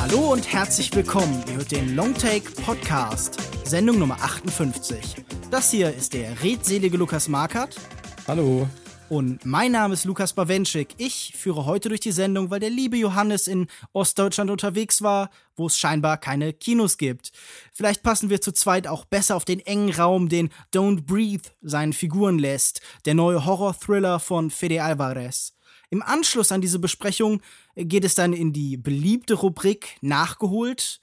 [0.00, 1.44] Hallo und herzlich willkommen.
[1.46, 5.24] Ihr hört den Longtake Podcast, Sendung Nummer 58.
[5.50, 7.76] Das hier ist der redselige Lukas Markert.
[8.26, 8.66] Hallo.
[9.08, 10.94] Und mein Name ist Lukas Bawenschik.
[10.98, 15.66] Ich führe heute durch die Sendung, weil der liebe Johannes in Ostdeutschland unterwegs war, wo
[15.66, 17.32] es scheinbar keine Kinos gibt.
[17.72, 21.94] Vielleicht passen wir zu zweit auch besser auf den engen Raum, den Don't Breathe seinen
[21.94, 25.54] Figuren lässt, der neue Horror-Thriller von Fede Alvarez.
[25.88, 27.40] Im Anschluss an diese Besprechung
[27.76, 31.00] geht es dann in die beliebte Rubrik Nachgeholt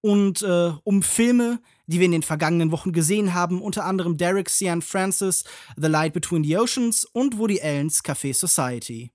[0.00, 4.48] und äh, um Filme, die wir in den vergangenen Wochen gesehen haben, unter anderem Derek
[4.48, 5.42] Cian Francis,
[5.76, 9.10] The Light Between the Oceans und Woody Allen's Café Society.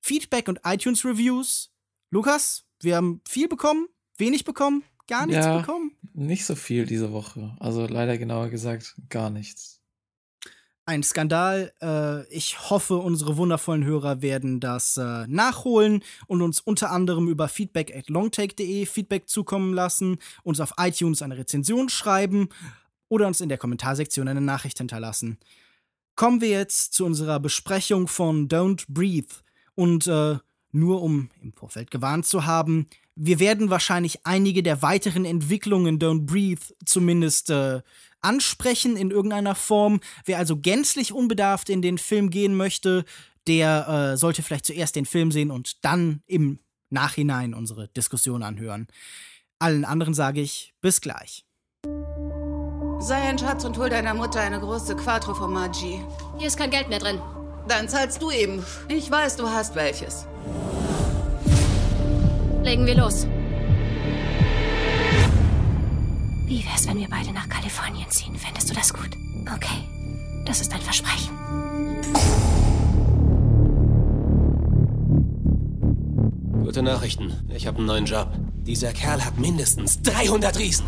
[0.00, 1.72] Feedback und iTunes Reviews.
[2.10, 5.92] Lukas, wir haben viel bekommen, wenig bekommen, gar nichts ja, bekommen.
[6.12, 7.56] Nicht so viel diese Woche.
[7.58, 9.77] Also leider genauer gesagt gar nichts
[10.88, 11.72] ein Skandal.
[11.82, 17.48] Äh, ich hoffe, unsere wundervollen Hörer werden das äh, nachholen und uns unter anderem über
[17.48, 22.48] feedback at longtake.de Feedback zukommen lassen, uns auf iTunes eine Rezension schreiben
[23.08, 25.38] oder uns in der Kommentarsektion eine Nachricht hinterlassen.
[26.16, 29.34] Kommen wir jetzt zu unserer Besprechung von Don't Breathe.
[29.74, 30.38] Und äh,
[30.72, 36.24] nur um im Vorfeld gewarnt zu haben, wir werden wahrscheinlich einige der weiteren Entwicklungen Don't
[36.24, 37.82] Breathe zumindest äh,
[38.20, 40.00] ansprechen in irgendeiner Form.
[40.24, 43.04] Wer also gänzlich unbedarft in den Film gehen möchte,
[43.48, 48.86] der äh, sollte vielleicht zuerst den Film sehen und dann im Nachhinein unsere Diskussion anhören.
[49.58, 51.44] Allen anderen sage ich bis gleich.
[53.00, 56.00] Sei ein Schatz und hol deiner Mutter eine große Quattro Formaggi.
[56.38, 57.20] Hier ist kein Geld mehr drin.
[57.66, 58.64] Dann zahlst du eben.
[58.88, 60.26] Ich weiß, du hast welches.
[62.68, 63.26] Legen wir los.
[66.44, 68.36] Wie wär's, wenn wir beide nach Kalifornien ziehen?
[68.36, 69.08] Fändest du das gut?
[69.54, 69.88] Okay.
[70.44, 71.34] Das ist ein Versprechen.
[76.62, 77.32] Gute Nachrichten.
[77.48, 78.28] Ich habe einen neuen Job.
[78.66, 80.84] Dieser Kerl hat mindestens 300 Riesen.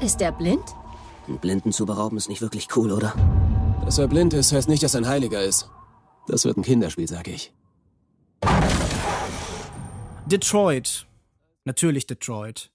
[0.00, 0.64] Ist er blind?
[1.26, 3.14] Einen Blinden zu berauben ist nicht wirklich cool, oder?
[3.86, 5.70] Dass er blind ist, heißt nicht, dass er ein Heiliger ist.
[6.26, 7.54] Das wird ein Kinderspiel, sag ich.
[10.26, 11.06] Detroit.
[11.66, 12.70] Natürlich Detroit.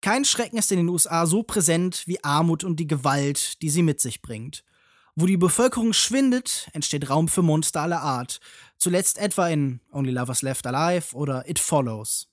[0.00, 3.84] Kein Schrecken ist in den USA so präsent wie Armut und die Gewalt, die sie
[3.84, 4.64] mit sich bringt.
[5.14, 8.40] Wo die Bevölkerung schwindet, entsteht Raum für Monster aller Art,
[8.78, 12.28] zuletzt etwa in Only Lovers Left Alive oder It Follows.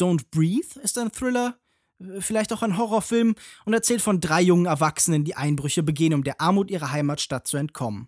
[0.00, 1.58] Don't Breathe ist ein Thriller,
[2.20, 6.40] vielleicht auch ein Horrorfilm und erzählt von drei jungen Erwachsenen, die Einbrüche begehen, um der
[6.40, 8.06] Armut ihrer Heimatstadt zu entkommen.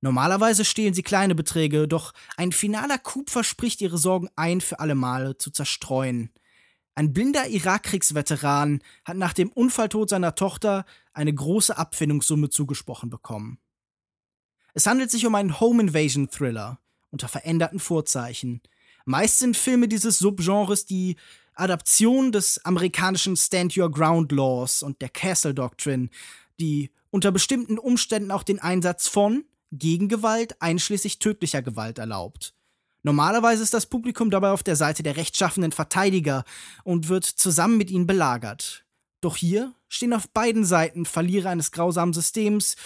[0.00, 4.94] Normalerweise stehlen sie kleine Beträge, doch ein finaler Coup verspricht ihre Sorgen ein für alle
[4.94, 6.30] Male zu zerstreuen.
[6.94, 13.58] Ein blinder Irakkriegsveteran hat nach dem Unfalltod seiner Tochter eine große Abfindungssumme zugesprochen bekommen.
[14.74, 16.80] Es handelt sich um einen Home Invasion Thriller
[17.10, 18.60] unter veränderten Vorzeichen.
[19.04, 21.16] Meist sind Filme dieses Subgenres die
[21.54, 26.08] Adaption des amerikanischen Stand Your Ground Laws und der Castle Doctrine,
[26.58, 32.54] die unter bestimmten Umständen auch den Einsatz von Gegengewalt einschließlich tödlicher Gewalt erlaubt.
[33.02, 36.44] Normalerweise ist das Publikum dabei auf der Seite der rechtschaffenen Verteidiger
[36.84, 38.84] und wird zusammen mit ihnen belagert.
[39.20, 42.76] Doch hier stehen auf beiden Seiten Verlierer eines grausamen Systems,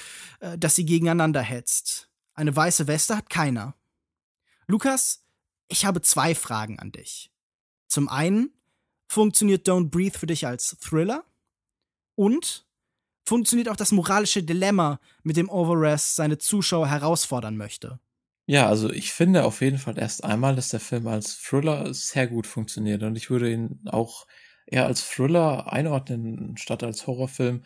[0.40, 2.10] äh, das sie gegeneinander hetzt.
[2.34, 3.74] Eine weiße Weste hat keiner.
[4.66, 5.24] Lukas,
[5.68, 7.30] ich habe zwei Fragen an dich.
[7.88, 8.52] Zum einen,
[9.06, 11.24] funktioniert Don't Breathe für dich als Thriller?
[12.16, 12.66] Und
[13.24, 17.98] funktioniert auch das moralische Dilemma, mit dem Overrest seine Zuschauer herausfordern möchte?
[18.46, 22.26] Ja, also ich finde auf jeden Fall erst einmal, dass der Film als Thriller sehr
[22.26, 24.26] gut funktioniert und ich würde ihn auch
[24.66, 27.64] eher als Thriller einordnen statt als Horrorfilm.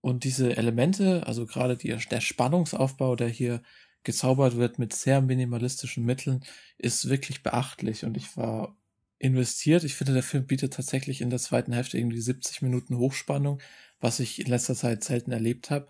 [0.00, 3.62] Und diese Elemente, also gerade die, der Spannungsaufbau, der hier
[4.04, 6.44] gezaubert wird mit sehr minimalistischen Mitteln,
[6.78, 8.76] ist wirklich beachtlich und ich war
[9.18, 9.84] investiert.
[9.84, 13.60] Ich finde, der Film bietet tatsächlich in der zweiten Hälfte irgendwie 70 Minuten Hochspannung,
[14.00, 15.88] was ich in letzter Zeit selten erlebt habe.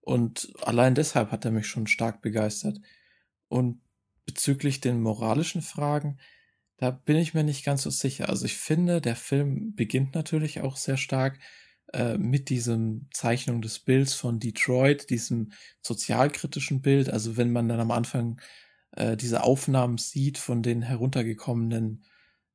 [0.00, 2.80] Und allein deshalb hat er mich schon stark begeistert.
[3.48, 3.80] Und
[4.24, 6.18] bezüglich den moralischen Fragen,
[6.76, 8.28] da bin ich mir nicht ganz so sicher.
[8.28, 11.38] Also ich finde, der Film beginnt natürlich auch sehr stark
[11.92, 17.10] äh, mit diesem Zeichnung des Bilds von Detroit, diesem sozialkritischen Bild.
[17.10, 18.40] Also wenn man dann am Anfang
[18.92, 22.04] äh, diese Aufnahmen sieht von den heruntergekommenen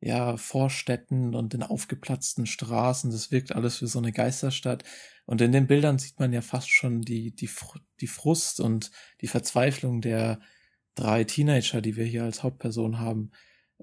[0.01, 4.83] ja, Vorstädten und den aufgeplatzten Straßen, das wirkt alles wie so eine Geisterstadt.
[5.25, 7.49] Und in den Bildern sieht man ja fast schon die, die,
[8.01, 10.39] die Frust und die Verzweiflung der
[10.95, 13.31] drei Teenager, die wir hier als Hauptperson haben,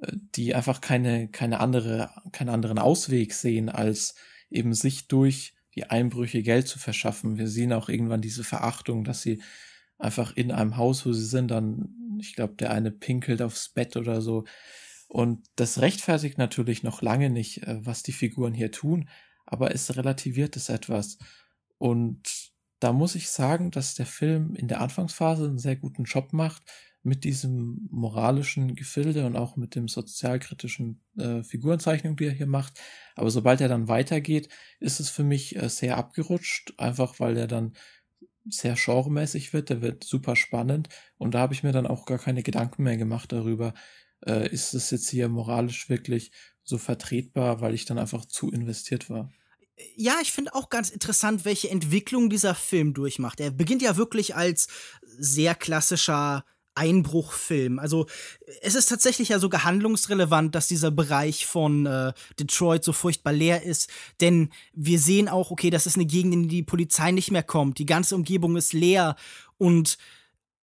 [0.00, 4.16] äh, die einfach keine, keine andere, keinen anderen Ausweg sehen, als
[4.50, 7.38] eben sich durch die Einbrüche Geld zu verschaffen.
[7.38, 9.40] Wir sehen auch irgendwann diese Verachtung, dass sie
[9.98, 13.96] einfach in einem Haus, wo sie sind, dann, ich glaube, der eine pinkelt aufs Bett
[13.96, 14.44] oder so.
[15.08, 19.08] Und das rechtfertigt natürlich noch lange nicht, äh, was die Figuren hier tun,
[19.46, 21.18] aber es relativiert es etwas.
[21.78, 26.32] Und da muss ich sagen, dass der Film in der Anfangsphase einen sehr guten Job
[26.32, 26.62] macht
[27.02, 32.78] mit diesem moralischen Gefilde und auch mit dem sozialkritischen äh, Figurenzeichnung, die er hier macht.
[33.14, 37.46] Aber sobald er dann weitergeht, ist es für mich äh, sehr abgerutscht, einfach weil er
[37.46, 37.72] dann
[38.50, 40.88] sehr genremäßig wird, der wird super spannend
[41.18, 43.74] und da habe ich mir dann auch gar keine Gedanken mehr gemacht darüber,
[44.26, 46.32] äh, ist es jetzt hier moralisch wirklich
[46.64, 49.30] so vertretbar, weil ich dann einfach zu investiert war
[49.94, 53.40] ja, ich finde auch ganz interessant, welche Entwicklung dieser Film durchmacht.
[53.40, 54.68] Er beginnt ja wirklich als
[55.18, 56.44] sehr klassischer
[56.74, 57.80] Einbruchfilm.
[57.80, 58.06] Also
[58.62, 63.64] es ist tatsächlich ja sogar handlungsrelevant, dass dieser Bereich von äh, Detroit so furchtbar leer
[63.64, 63.90] ist,
[64.20, 67.42] denn wir sehen auch, okay, das ist eine Gegend, in die die Polizei nicht mehr
[67.42, 67.78] kommt.
[67.78, 69.16] Die ganze Umgebung ist leer
[69.58, 69.98] und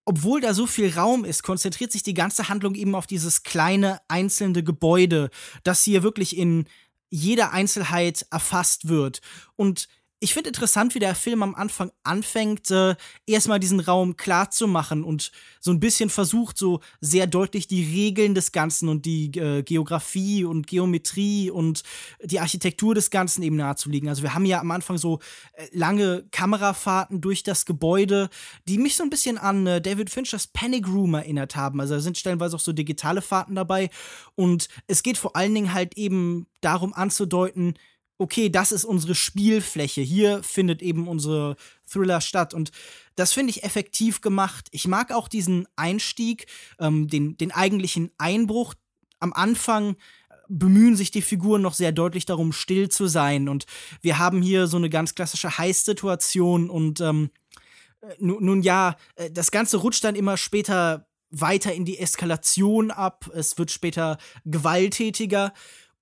[0.05, 3.99] obwohl da so viel Raum ist, konzentriert sich die ganze Handlung eben auf dieses kleine
[4.07, 5.29] einzelne Gebäude,
[5.63, 6.65] das hier wirklich in
[7.09, 9.21] jede Einzelheit erfasst wird.
[9.55, 9.87] Und
[10.25, 12.95] ich finde interessant, wie der Film am Anfang anfängt, äh,
[13.27, 17.83] erstmal diesen Raum klar zu machen und so ein bisschen versucht, so sehr deutlich die
[17.83, 21.83] Regeln des Ganzen und die äh, Geografie und Geometrie und
[22.23, 24.09] die Architektur des Ganzen eben nahezulegen.
[24.09, 25.19] Also wir haben ja am Anfang so
[25.53, 28.29] äh, lange Kamerafahrten durch das Gebäude,
[28.67, 31.79] die mich so ein bisschen an äh, David Finchers Panic Room erinnert haben.
[31.79, 33.91] Also da sind stellenweise auch so digitale Fahrten dabei
[34.33, 37.75] und es geht vor allen Dingen halt eben darum anzudeuten,
[38.17, 40.01] okay, das ist unsere Spielfläche.
[40.01, 42.53] Hier findet eben unsere Thriller statt.
[42.53, 42.71] Und
[43.15, 44.67] das finde ich effektiv gemacht.
[44.71, 46.47] Ich mag auch diesen Einstieg,
[46.79, 48.73] ähm, den, den eigentlichen Einbruch.
[49.19, 49.95] Am Anfang
[50.47, 53.49] bemühen sich die Figuren noch sehr deutlich darum, still zu sein.
[53.49, 53.65] Und
[54.01, 56.69] wir haben hier so eine ganz klassische Heißsituation.
[56.69, 57.31] Und ähm,
[58.19, 63.29] nun, ja, äh, das Ganze rutscht dann immer später weiter in die Eskalation ab.
[63.33, 65.53] Es wird später gewalttätiger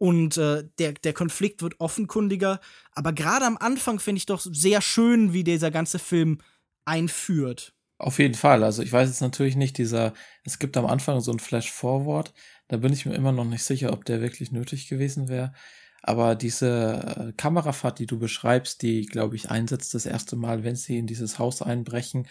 [0.03, 2.59] und äh, der, der Konflikt wird offenkundiger.
[2.91, 6.39] Aber gerade am Anfang finde ich doch sehr schön, wie dieser ganze Film
[6.83, 7.73] einführt.
[7.99, 8.65] Auf jeden Fall.
[8.65, 10.13] Also ich weiß jetzt natürlich nicht, dieser,
[10.43, 12.33] es gibt am Anfang so ein Flash-Forward,
[12.67, 15.53] da bin ich mir immer noch nicht sicher, ob der wirklich nötig gewesen wäre.
[16.01, 20.75] Aber diese äh, Kamerafahrt, die du beschreibst, die, glaube ich, einsetzt das erste Mal, wenn
[20.75, 22.27] sie in dieses Haus einbrechen,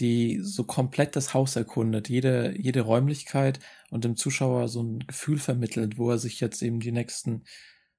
[0.00, 3.60] die so komplett das Haus erkundet, jede, jede Räumlichkeit
[3.90, 7.44] und dem Zuschauer so ein Gefühl vermittelt, wo er sich jetzt eben die nächsten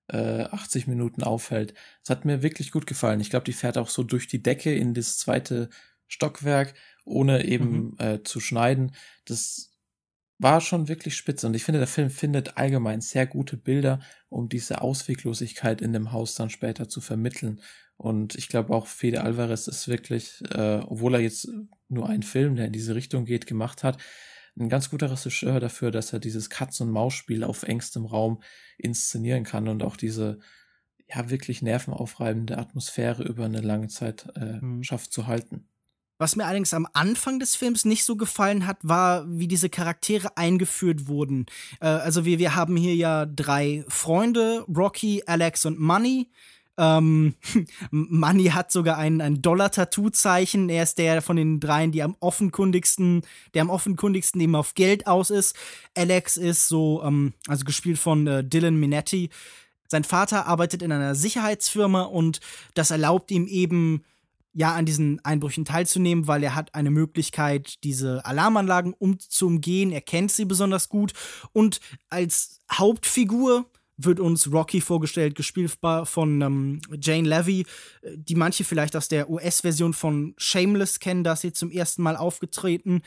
[0.08, 1.74] äh, 80 Minuten aufhält.
[2.02, 3.20] Das hat mir wirklich gut gefallen.
[3.20, 5.70] Ich glaube, die fährt auch so durch die Decke in das zweite
[6.08, 6.74] Stockwerk,
[7.06, 7.96] ohne eben mhm.
[8.00, 8.94] äh, zu schneiden.
[9.26, 9.72] Das
[10.40, 11.48] war schon wirklich spitze.
[11.48, 14.00] Und ich finde, der Film findet allgemein sehr gute Bilder,
[14.30, 17.62] um diese Ausweglosigkeit in dem Haus dann später zu vermitteln.
[18.04, 21.48] Und ich glaube auch Fede Alvarez ist wirklich, äh, obwohl er jetzt
[21.88, 23.98] nur einen Film, der in diese Richtung geht, gemacht hat,
[24.60, 28.44] ein ganz guter Regisseur dafür, dass er dieses Katz- und Maus-Spiel auf engstem Raum
[28.78, 30.40] inszenieren kann und auch diese
[31.08, 34.84] ja wirklich nervenaufreibende Atmosphäre über eine lange Zeit äh, mhm.
[34.84, 35.70] schafft zu halten.
[36.18, 40.36] Was mir allerdings am Anfang des Films nicht so gefallen hat, war, wie diese Charaktere
[40.36, 41.46] eingeführt wurden.
[41.80, 46.30] Äh, also wir, wir haben hier ja drei Freunde, Rocky, Alex und Money.
[46.78, 47.36] Ähm,
[47.92, 50.70] Money hat sogar ein, ein Dollar-Tattoo-Zeichen.
[50.70, 53.22] Er ist der von den dreien, die am offenkundigsten,
[53.54, 55.56] der am offenkundigsten eben auf Geld aus ist.
[55.96, 59.30] Alex ist so, ähm, also gespielt von äh, Dylan Minetti.
[59.88, 62.40] Sein Vater arbeitet in einer Sicherheitsfirma und
[62.74, 64.04] das erlaubt ihm eben,
[64.56, 69.92] ja, an diesen Einbrüchen teilzunehmen, weil er hat eine Möglichkeit, diese Alarmanlagen umzumgehen.
[69.92, 71.14] Er kennt sie besonders gut.
[71.54, 73.66] Und als Hauptfigur
[74.06, 77.62] wird uns Rocky vorgestellt, gespielt von ähm, Jane Levy,
[78.02, 82.02] äh, die manche vielleicht aus der US-Version von Shameless kennen, da ist sie zum ersten
[82.02, 83.02] Mal aufgetreten.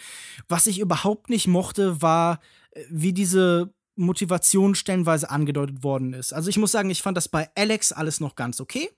[0.49, 2.41] Was ich überhaupt nicht mochte, war,
[2.73, 6.33] äh, wie diese Motivation stellenweise angedeutet worden ist.
[6.33, 8.91] Also ich muss sagen, ich fand das bei Alex alles noch ganz okay.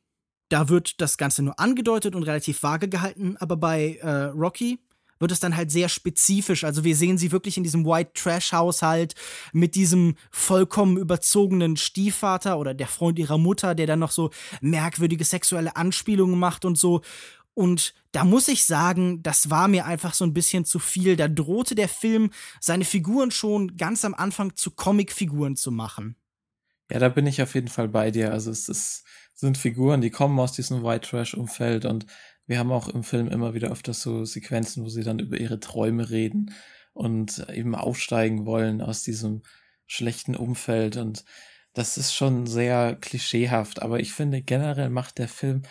[0.48, 4.78] Da wird das Ganze nur angedeutet und relativ vage gehalten, aber bei äh, Rocky
[5.18, 6.64] wird es dann halt sehr spezifisch.
[6.64, 9.14] Also wir sehen sie wirklich in diesem White Trash Haushalt
[9.52, 15.24] mit diesem vollkommen überzogenen Stiefvater oder der Freund ihrer Mutter, der dann noch so merkwürdige
[15.24, 17.02] sexuelle Anspielungen macht und so.
[17.54, 21.16] Und da muss ich sagen, das war mir einfach so ein bisschen zu viel.
[21.16, 26.14] Da drohte der Film, seine Figuren schon ganz am Anfang zu Comicfiguren zu machen.
[26.88, 28.32] Ja, da bin ich auf jeden Fall bei dir.
[28.32, 32.06] Also es ist, sind Figuren, die kommen aus diesem White Trash Umfeld und
[32.48, 35.60] wir haben auch im Film immer wieder öfters so Sequenzen, wo sie dann über ihre
[35.60, 36.54] Träume reden
[36.94, 39.42] und eben aufsteigen wollen aus diesem
[39.86, 40.96] schlechten Umfeld.
[40.96, 41.24] Und
[41.74, 43.82] das ist schon sehr klischeehaft.
[43.82, 45.62] Aber ich finde, generell macht der Film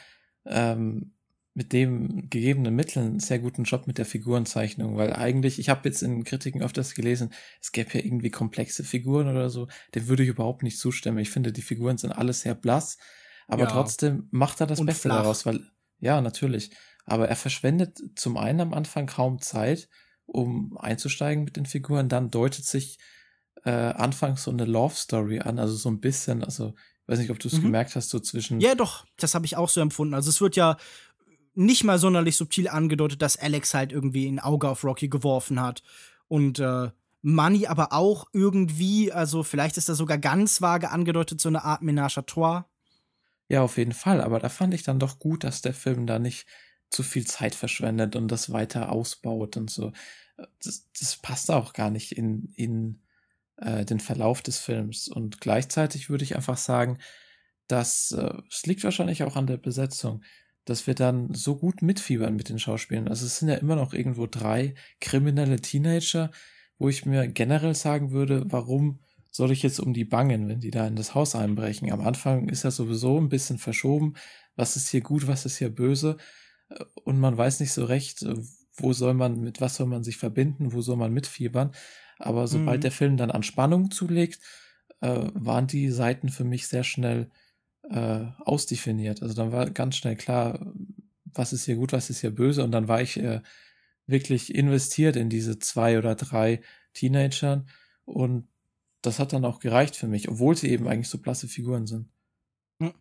[0.46, 1.14] ähm,
[1.56, 5.90] mit dem gegebenen Mitteln einen sehr guten Job mit der Figurenzeichnung, weil eigentlich, ich habe
[5.90, 10.22] jetzt in Kritiken öfters gelesen, es gäbe ja irgendwie komplexe Figuren oder so, dem würde
[10.22, 11.18] ich überhaupt nicht zustimmen.
[11.18, 13.00] Ich finde, die Figuren sind alles sehr blass,
[13.48, 13.72] aber ja.
[13.72, 15.24] trotzdem macht er das Beste flach.
[15.24, 15.62] daraus, weil,
[16.00, 16.72] ja, natürlich.
[17.06, 19.88] Aber er verschwendet zum einen am Anfang kaum Zeit,
[20.26, 23.00] um einzusteigen mit den Figuren, dann deutet sich
[23.64, 26.74] äh, anfangs so eine Love Story an, also so ein bisschen, also
[27.08, 27.64] weiß nicht, ob du es mhm.
[27.64, 28.60] gemerkt hast, so zwischen.
[28.60, 30.14] Ja, doch, das habe ich auch so empfunden.
[30.14, 30.78] Also es wird ja
[31.54, 35.82] nicht mal sonderlich subtil angedeutet, dass Alex halt irgendwie ein Auge auf Rocky geworfen hat.
[36.28, 36.92] Und äh,
[37.24, 41.82] Money aber auch irgendwie, also vielleicht ist da sogar ganz vage angedeutet, so eine Art
[41.82, 42.66] Ménage à trois.
[43.50, 44.22] Ja, auf jeden Fall.
[44.22, 46.48] Aber da fand ich dann doch gut, dass der Film da nicht
[46.90, 49.92] zu viel Zeit verschwendet und das weiter ausbaut und so.
[50.64, 53.02] Das, das passt auch gar nicht in, in
[53.58, 55.08] äh, den Verlauf des Films.
[55.08, 57.00] Und gleichzeitig würde ich einfach sagen,
[57.68, 60.24] dass äh, es liegt wahrscheinlich auch an der Besetzung
[60.68, 63.08] dass wir dann so gut mitfiebern mit den Schauspielern.
[63.08, 66.30] Also es sind ja immer noch irgendwo drei kriminelle Teenager,
[66.78, 69.00] wo ich mir generell sagen würde, warum
[69.32, 71.92] soll ich jetzt um die bangen, wenn die da in das Haus einbrechen?
[71.92, 74.14] Am Anfang ist ja sowieso ein bisschen verschoben.
[74.56, 76.18] Was ist hier gut, was ist hier böse?
[77.04, 78.26] Und man weiß nicht so recht,
[78.76, 81.72] wo soll man, mit was soll man sich verbinden, wo soll man mitfiebern.
[82.20, 82.82] Aber sobald mhm.
[82.82, 84.40] der Film dann an Spannung zulegt,
[85.02, 87.30] äh, waren die Seiten für mich sehr schnell
[87.90, 89.22] äh, ausdefiniert.
[89.22, 90.74] Also dann war ganz schnell klar,
[91.26, 92.64] was ist hier gut, was ist hier böse.
[92.64, 93.42] Und dann war ich äh,
[94.08, 96.62] wirklich investiert in diese zwei oder drei
[96.94, 97.68] Teenagern.
[98.06, 98.48] Und
[99.02, 102.10] das hat dann auch gereicht für mich, obwohl sie eben eigentlich so blasse Figuren sind.
[102.82, 102.94] Hm.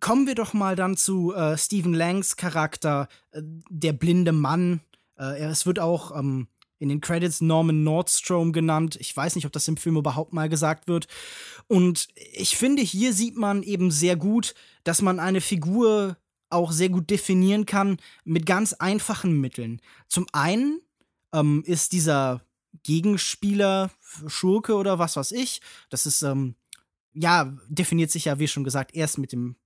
[0.00, 4.80] Kommen wir doch mal dann zu äh, Stephen Langs Charakter, äh, der blinde Mann.
[5.18, 8.96] Äh, es wird auch ähm, in den Credits Norman Nordstrom genannt.
[9.00, 11.06] Ich weiß nicht, ob das im Film überhaupt mal gesagt wird.
[11.66, 14.54] Und ich finde, hier sieht man eben sehr gut,
[14.84, 16.16] dass man eine Figur
[16.50, 19.80] auch sehr gut definieren kann mit ganz einfachen Mitteln.
[20.06, 20.80] Zum einen
[21.34, 22.42] ähm, ist dieser
[22.82, 23.90] Gegenspieler
[24.26, 25.60] Schurke oder was weiß ich.
[25.90, 26.54] Das ist, ähm,
[27.12, 29.56] ja, definiert sich ja, wie schon gesagt, erst mit dem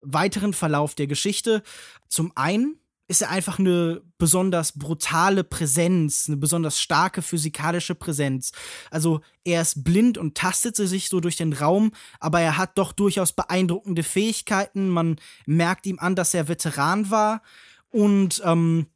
[0.00, 1.62] weiteren Verlauf der Geschichte.
[2.08, 2.80] Zum einen
[3.10, 8.52] ist er einfach eine besonders brutale Präsenz, eine besonders starke physikalische Präsenz.
[8.88, 12.92] Also er ist blind und tastet sich so durch den Raum, aber er hat doch
[12.92, 14.88] durchaus beeindruckende Fähigkeiten.
[14.88, 17.42] Man merkt ihm an, dass er Veteran war
[17.90, 18.86] und ähm,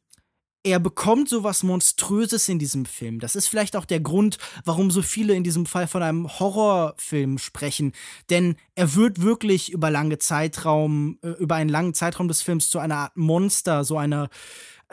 [0.65, 3.19] er bekommt sowas Monströses in diesem Film.
[3.19, 7.37] Das ist vielleicht auch der Grund, warum so viele in diesem Fall von einem Horrorfilm
[7.37, 7.93] sprechen.
[8.31, 12.79] Denn er wird wirklich über lange Zeitraum, äh, über einen langen Zeitraum des Films zu
[12.79, 14.29] einer Art Monster, so einer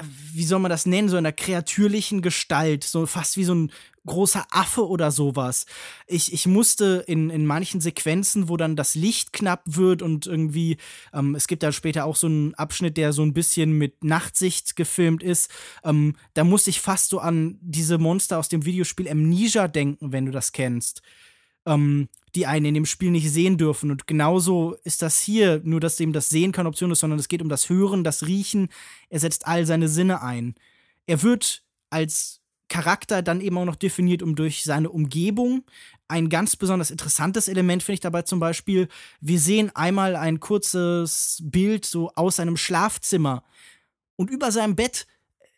[0.00, 3.72] wie soll man das nennen, so einer kreatürlichen Gestalt, so fast wie so ein
[4.06, 5.66] großer Affe oder sowas.
[6.06, 10.78] Ich, ich musste in, in manchen Sequenzen, wo dann das Licht knapp wird und irgendwie,
[11.12, 14.76] ähm, es gibt da später auch so einen Abschnitt, der so ein bisschen mit Nachtsicht
[14.76, 15.50] gefilmt ist,
[15.84, 20.26] ähm, da musste ich fast so an diese Monster aus dem Videospiel Amnesia denken, wenn
[20.26, 21.02] du das kennst
[21.66, 23.90] ähm, die einen in dem Spiel nicht sehen dürfen.
[23.90, 27.28] Und genauso ist das hier, nur dass eben das Sehen keine Option ist, sondern es
[27.28, 28.68] geht um das Hören, das Riechen.
[29.10, 30.54] Er setzt all seine Sinne ein.
[31.06, 35.64] Er wird als Charakter dann eben auch noch definiert um durch seine Umgebung.
[36.08, 38.88] Ein ganz besonders interessantes Element finde ich dabei zum Beispiel,
[39.20, 43.44] wir sehen einmal ein kurzes Bild so aus seinem Schlafzimmer
[44.16, 45.06] und über seinem Bett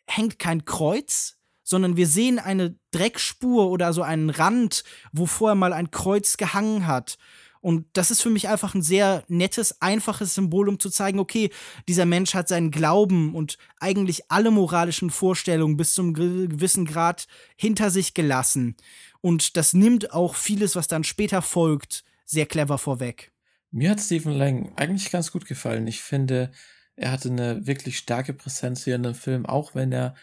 [0.07, 5.73] hängt kein Kreuz, sondern wir sehen eine Dreckspur oder so einen Rand, wo vorher mal
[5.73, 7.19] ein Kreuz gehangen hat.
[7.61, 11.49] Und das ist für mich einfach ein sehr nettes, einfaches Symbol, um zu zeigen, okay,
[11.89, 17.91] dieser Mensch hat seinen Glauben und eigentlich alle moralischen Vorstellungen bis zum gewissen Grad hinter
[17.91, 18.77] sich gelassen.
[19.23, 23.33] Und das nimmt auch vieles, was dann später folgt, sehr clever vorweg.
[23.71, 25.87] Mir hat Stephen Lang eigentlich ganz gut gefallen.
[25.87, 26.53] Ich finde,
[26.97, 30.15] er hatte eine wirklich starke Präsenz hier in dem Film, auch wenn er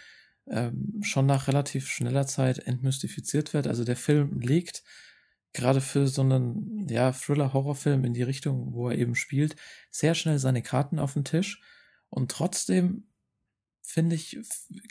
[0.47, 3.67] ähm, schon nach relativ schneller Zeit entmystifiziert wird.
[3.67, 4.83] Also der Film legt
[5.53, 9.55] gerade für so einen ja, Thriller-Horrorfilm in die Richtung, wo er eben spielt,
[9.89, 11.61] sehr schnell seine Karten auf den Tisch.
[12.09, 13.05] Und trotzdem
[13.81, 14.39] finde ich,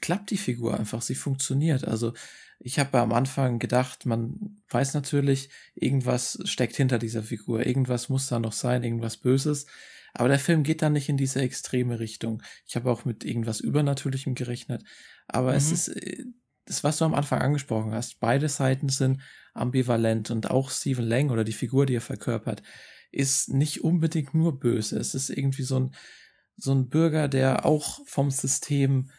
[0.02, 1.86] klappt die Figur einfach, sie funktioniert.
[1.86, 2.12] Also
[2.58, 8.28] ich habe am Anfang gedacht, man weiß natürlich, irgendwas steckt hinter dieser Figur, irgendwas muss
[8.28, 9.66] da noch sein, irgendwas Böses.
[10.14, 12.42] Aber der Film geht dann nicht in diese extreme Richtung.
[12.66, 14.84] Ich habe auch mit irgendwas Übernatürlichem gerechnet.
[15.28, 15.56] Aber mhm.
[15.56, 16.24] es ist äh,
[16.66, 18.20] das, was du am Anfang angesprochen hast.
[18.20, 19.20] Beide Seiten sind
[19.54, 22.62] ambivalent und auch Stephen Lang oder die Figur, die er verkörpert,
[23.10, 24.98] ist nicht unbedingt nur böse.
[24.98, 25.94] Es ist irgendwie so ein,
[26.56, 29.10] so ein Bürger, der auch vom System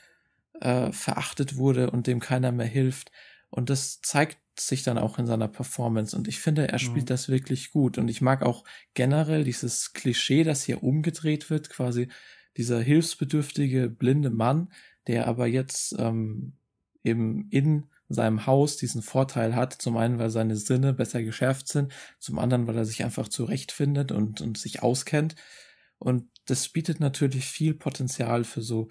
[0.61, 3.11] äh, verachtet wurde und dem keiner mehr hilft.
[3.51, 6.15] Und das zeigt sich dann auch in seiner Performance.
[6.15, 7.07] Und ich finde, er spielt mhm.
[7.07, 7.97] das wirklich gut.
[7.97, 12.07] Und ich mag auch generell dieses Klischee, das hier umgedreht wird, quasi
[12.57, 14.71] dieser hilfsbedürftige blinde Mann,
[15.07, 16.53] der aber jetzt ähm,
[17.03, 19.73] eben in seinem Haus diesen Vorteil hat.
[19.73, 24.11] Zum einen, weil seine Sinne besser geschärft sind, zum anderen, weil er sich einfach zurechtfindet
[24.11, 25.35] und, und sich auskennt.
[25.97, 28.89] Und das bietet natürlich viel Potenzial für so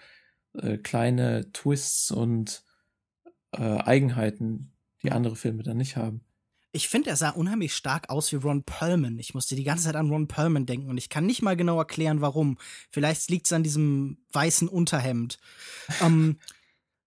[0.54, 2.62] äh, kleine Twists und
[3.52, 6.22] äh, Eigenheiten, die andere Filme dann nicht haben.
[6.72, 9.18] Ich finde, er sah unheimlich stark aus wie Ron Perlman.
[9.18, 11.78] Ich musste die ganze Zeit an Ron Perlman denken und ich kann nicht mal genau
[11.78, 12.58] erklären, warum.
[12.90, 15.38] Vielleicht liegt es an diesem weißen Unterhemd.
[16.00, 16.38] ähm,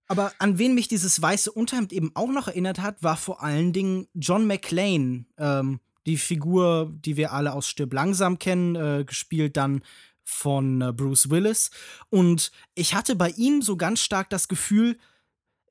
[0.07, 3.71] aber an wen mich dieses weiße Unterhemd eben auch noch erinnert hat, war vor allen
[3.71, 5.25] Dingen John McClane.
[5.37, 9.81] Ähm, die Figur, die wir alle aus Stirb langsam kennen, äh, gespielt dann
[10.23, 11.71] von äh, Bruce Willis.
[12.09, 14.97] Und ich hatte bei ihm so ganz stark das Gefühl,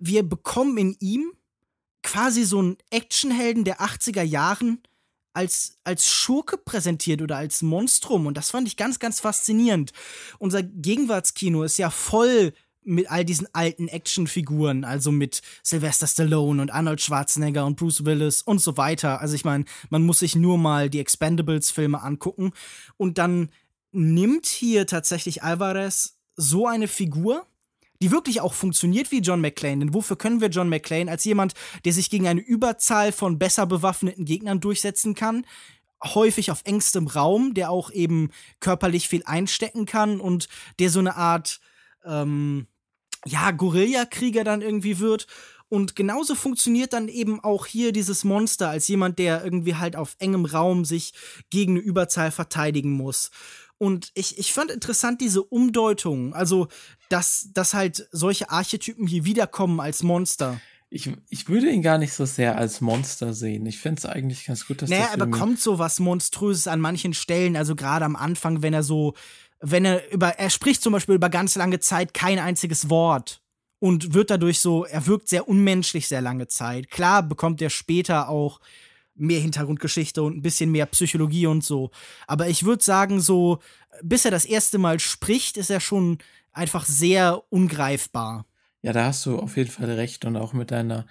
[0.05, 1.33] wir bekommen in ihm
[2.03, 4.83] quasi so einen Actionhelden der 80er Jahren
[5.33, 8.27] als, als Schurke präsentiert oder als Monstrum.
[8.27, 9.93] Und das fand ich ganz, ganz faszinierend.
[10.39, 12.53] Unser Gegenwartskino ist ja voll
[12.85, 18.43] mit all diesen alten Actionfiguren, also mit Sylvester Stallone und Arnold Schwarzenegger und Bruce Willis
[18.43, 19.21] und so weiter.
[19.21, 22.53] Also ich meine, man muss sich nur mal die Expendables-Filme angucken
[22.97, 23.51] und dann
[23.93, 27.47] nimmt hier tatsächlich Alvarez so eine Figur,
[28.03, 29.79] die wirklich auch funktioniert wie John McClane.
[29.79, 31.55] Denn wofür können wir John McClane als jemand,
[31.85, 35.47] der sich gegen eine Überzahl von besser bewaffneten Gegnern durchsetzen kann,
[36.03, 40.49] häufig auf engstem Raum, der auch eben körperlich viel einstecken kann und
[40.81, 41.61] der so eine Art
[42.05, 42.67] ähm,
[43.25, 45.29] ja, Guerillakrieger dann irgendwie wird.
[45.69, 50.17] Und genauso funktioniert dann eben auch hier dieses Monster als jemand, der irgendwie halt auf
[50.19, 51.15] engem Raum sich
[51.51, 53.31] gegen eine Überzahl verteidigen muss.
[53.83, 56.69] Und ich, ich fand interessant diese Umdeutung, also
[57.09, 60.61] dass, dass halt solche Archetypen hier wiederkommen als Monster.
[60.89, 63.67] Ich, ich würde ihn gar nicht so sehr als Monster sehen.
[63.67, 67.13] Ich finde es eigentlich ganz gut, dass naja, er bekommt so was Monströses an manchen
[67.13, 69.15] Stellen, also gerade am Anfang, wenn er so,
[69.59, 73.43] wenn er über, er spricht zum Beispiel über ganz lange Zeit kein einziges Wort
[73.81, 76.89] und wird dadurch so, er wirkt sehr unmenschlich sehr lange Zeit.
[76.89, 78.61] Klar bekommt er später auch
[79.23, 81.91] mehr Hintergrundgeschichte und ein bisschen mehr Psychologie und so.
[82.27, 83.61] Aber ich würde sagen, so,
[84.03, 86.19] bis er das erste Mal spricht, ist er schon
[86.53, 88.47] einfach sehr ungreifbar.
[88.83, 91.07] Ja, da hast du auf jeden Fall recht und auch mit deiner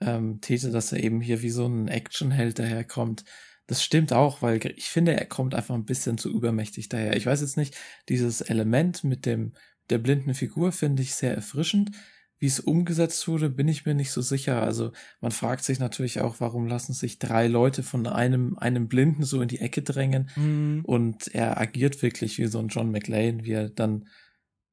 [0.00, 3.24] ähm, These, dass er eben hier wie so ein Actionheld daherkommt.
[3.66, 7.16] Das stimmt auch, weil ich finde, er kommt einfach ein bisschen zu übermächtig daher.
[7.16, 7.76] Ich weiß jetzt nicht,
[8.08, 9.54] dieses Element mit dem
[9.90, 11.90] der blinden Figur finde ich sehr erfrischend.
[12.38, 14.62] Wie es umgesetzt wurde, bin ich mir nicht so sicher.
[14.62, 19.22] Also man fragt sich natürlich auch, warum lassen sich drei Leute von einem, einem Blinden
[19.22, 20.82] so in die Ecke drängen mhm.
[20.84, 24.08] und er agiert wirklich wie so ein John McLean, wie er dann,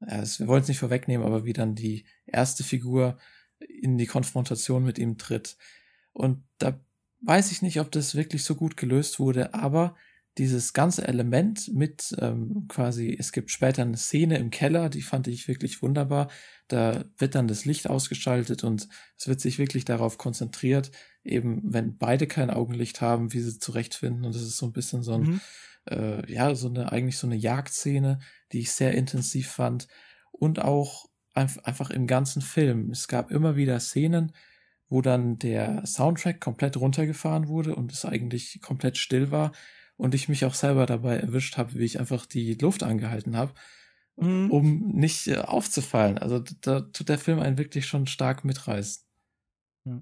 [0.01, 3.17] ja, wir wollen es nicht vorwegnehmen, aber wie dann die erste Figur
[3.59, 5.57] in die Konfrontation mit ihm tritt.
[6.13, 6.79] Und da
[7.21, 9.95] weiß ich nicht, ob das wirklich so gut gelöst wurde, aber
[10.37, 15.27] dieses ganze Element mit ähm, quasi, es gibt später eine Szene im Keller, die fand
[15.27, 16.29] ich wirklich wunderbar.
[16.69, 20.91] Da wird dann das Licht ausgeschaltet und es wird sich wirklich darauf konzentriert,
[21.23, 24.23] eben wenn beide kein Augenlicht haben, wie sie zurechtfinden.
[24.23, 25.41] Und das ist so ein bisschen so ein, mhm.
[25.89, 28.19] äh, ja, so eine, eigentlich so eine Jagdszene,
[28.53, 29.87] die ich sehr intensiv fand.
[30.31, 32.89] Und auch einfach im ganzen Film.
[32.91, 34.31] Es gab immer wieder Szenen,
[34.89, 39.51] wo dann der Soundtrack komplett runtergefahren wurde und es eigentlich komplett still war
[40.01, 43.53] und ich mich auch selber dabei erwischt habe, wie ich einfach die Luft angehalten habe,
[44.15, 44.49] mhm.
[44.49, 46.17] um nicht äh, aufzufallen.
[46.17, 49.03] Also da tut der Film einen wirklich schon stark mitreißen.
[49.85, 50.01] Ja.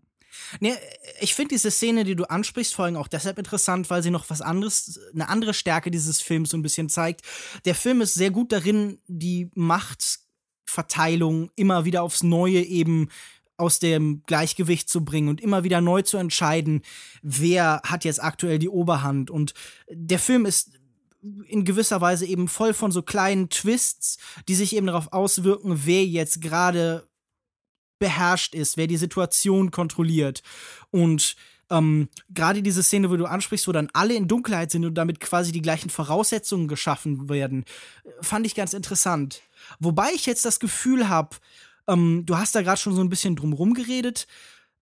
[0.61, 0.75] Nee,
[1.19, 4.29] ich finde diese Szene, die du ansprichst, vor allem auch deshalb interessant, weil sie noch
[4.29, 7.23] was anderes, eine andere Stärke dieses Films so ein bisschen zeigt.
[7.65, 13.09] Der Film ist sehr gut darin, die Machtverteilung immer wieder aufs Neue eben
[13.59, 16.81] aus dem Gleichgewicht zu bringen und immer wieder neu zu entscheiden,
[17.21, 19.29] wer hat jetzt aktuell die Oberhand.
[19.29, 19.53] Und
[19.89, 20.71] der Film ist
[21.47, 24.17] in gewisser Weise eben voll von so kleinen Twists,
[24.47, 27.07] die sich eben darauf auswirken, wer jetzt gerade
[27.99, 30.41] beherrscht ist, wer die Situation kontrolliert.
[30.89, 31.35] Und
[31.69, 35.19] ähm, gerade diese Szene, wo du ansprichst, wo dann alle in Dunkelheit sind und damit
[35.19, 37.65] quasi die gleichen Voraussetzungen geschaffen werden,
[38.21, 39.41] fand ich ganz interessant.
[39.79, 41.35] Wobei ich jetzt das Gefühl habe,
[41.89, 44.27] ähm, du hast da gerade schon so ein bisschen drumrum geredet.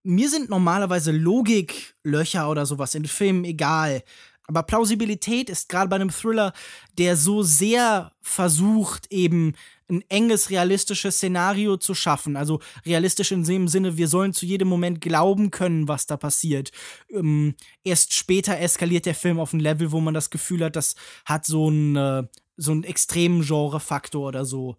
[0.02, 4.02] Mir sind normalerweise Logiklöcher oder sowas in Filmen egal.
[4.48, 6.54] Aber Plausibilität ist gerade bei einem Thriller,
[6.96, 9.54] der so sehr versucht, eben
[9.90, 12.34] ein enges, realistisches Szenario zu schaffen.
[12.36, 16.70] Also realistisch in dem Sinne, wir sollen zu jedem Moment glauben können, was da passiert.
[17.10, 20.94] Ähm, erst später eskaliert der Film auf ein Level, wo man das Gefühl hat, das
[21.26, 22.22] hat so einen, äh,
[22.56, 24.76] so einen extremen Genrefaktor oder so.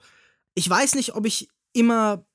[0.55, 2.25] Ich weiß nicht, ob ich immer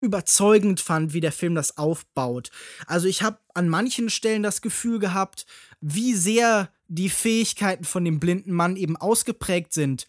[0.00, 2.50] überzeugend fand, wie der Film das aufbaut.
[2.86, 5.44] Also ich habe an manchen Stellen das Gefühl gehabt,
[5.80, 10.06] wie sehr die Fähigkeiten von dem blinden Mann eben ausgeprägt sind,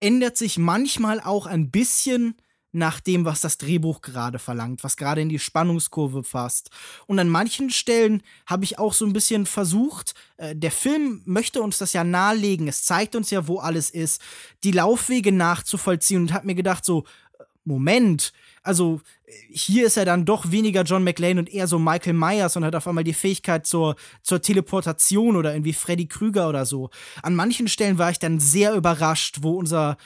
[0.00, 2.34] ändert sich manchmal auch ein bisschen
[2.72, 6.70] nach dem, was das Drehbuch gerade verlangt, was gerade in die Spannungskurve passt.
[7.06, 11.62] Und an manchen Stellen habe ich auch so ein bisschen versucht, äh, der Film möchte
[11.62, 14.22] uns das ja nahelegen, es zeigt uns ja, wo alles ist,
[14.64, 17.04] die Laufwege nachzuvollziehen und hat mir gedacht, so,
[17.64, 19.00] Moment, also
[19.50, 22.74] hier ist er dann doch weniger John McLean und eher so Michael Myers und hat
[22.74, 26.90] auf einmal die Fähigkeit zur, zur Teleportation oder irgendwie Freddy Krüger oder so.
[27.22, 29.96] An manchen Stellen war ich dann sehr überrascht, wo unser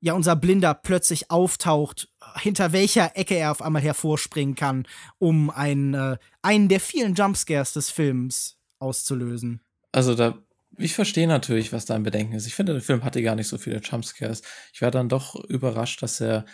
[0.00, 2.08] ja unser Blinder plötzlich auftaucht,
[2.40, 4.86] hinter welcher Ecke er auf einmal hervorspringen kann,
[5.18, 9.60] um einen, äh, einen der vielen Jumpscares des Films auszulösen.
[9.92, 10.38] Also da,
[10.76, 12.46] ich verstehe natürlich, was dein Bedenken ist.
[12.46, 14.42] Ich finde, der Film hatte gar nicht so viele Jumpscares.
[14.72, 16.44] Ich war dann doch überrascht, dass er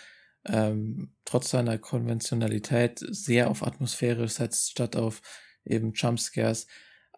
[0.47, 5.23] ähm, trotz seiner Konventionalität sehr auf Atmosphäre setzt, statt auf
[5.65, 6.67] eben Jumpscares.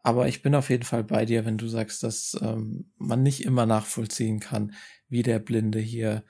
[0.03, 3.45] Aber ich bin auf jeden Fall bei dir, wenn du sagst, dass ähm, man nicht
[3.45, 4.75] immer nachvollziehen kann,
[5.09, 6.25] wie der Blinde hier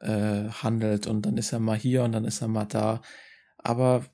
[0.00, 1.06] äh, handelt.
[1.06, 3.02] Und dann ist er mal hier und dann ist er mal da.
[3.58, 4.04] Aber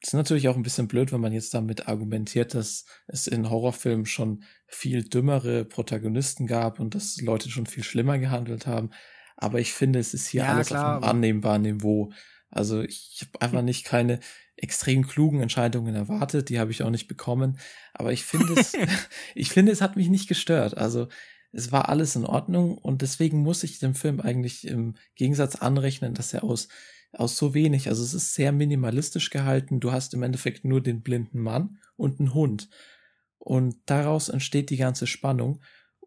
[0.00, 3.50] es ist natürlich auch ein bisschen blöd, wenn man jetzt damit argumentiert, dass es in
[3.50, 8.90] Horrorfilmen schon viel dümmere Protagonisten gab und dass Leute schon viel schlimmer gehandelt haben.
[9.36, 10.98] Aber ich finde, es ist hier ja, alles klar.
[10.98, 12.12] auf einem annehmbaren Niveau.
[12.50, 14.20] Also ich habe einfach nicht keine
[14.56, 17.58] extrem klugen Entscheidungen erwartet, die habe ich auch nicht bekommen.
[17.92, 18.72] Aber ich finde es,
[19.34, 20.76] ich finde, es hat mich nicht gestört.
[20.76, 21.08] Also
[21.52, 26.14] es war alles in Ordnung und deswegen muss ich dem Film eigentlich im Gegensatz anrechnen,
[26.14, 26.68] dass er aus,
[27.12, 29.80] aus so wenig, also es ist sehr minimalistisch gehalten.
[29.80, 32.68] Du hast im Endeffekt nur den blinden Mann und einen Hund.
[33.38, 35.60] Und daraus entsteht die ganze Spannung.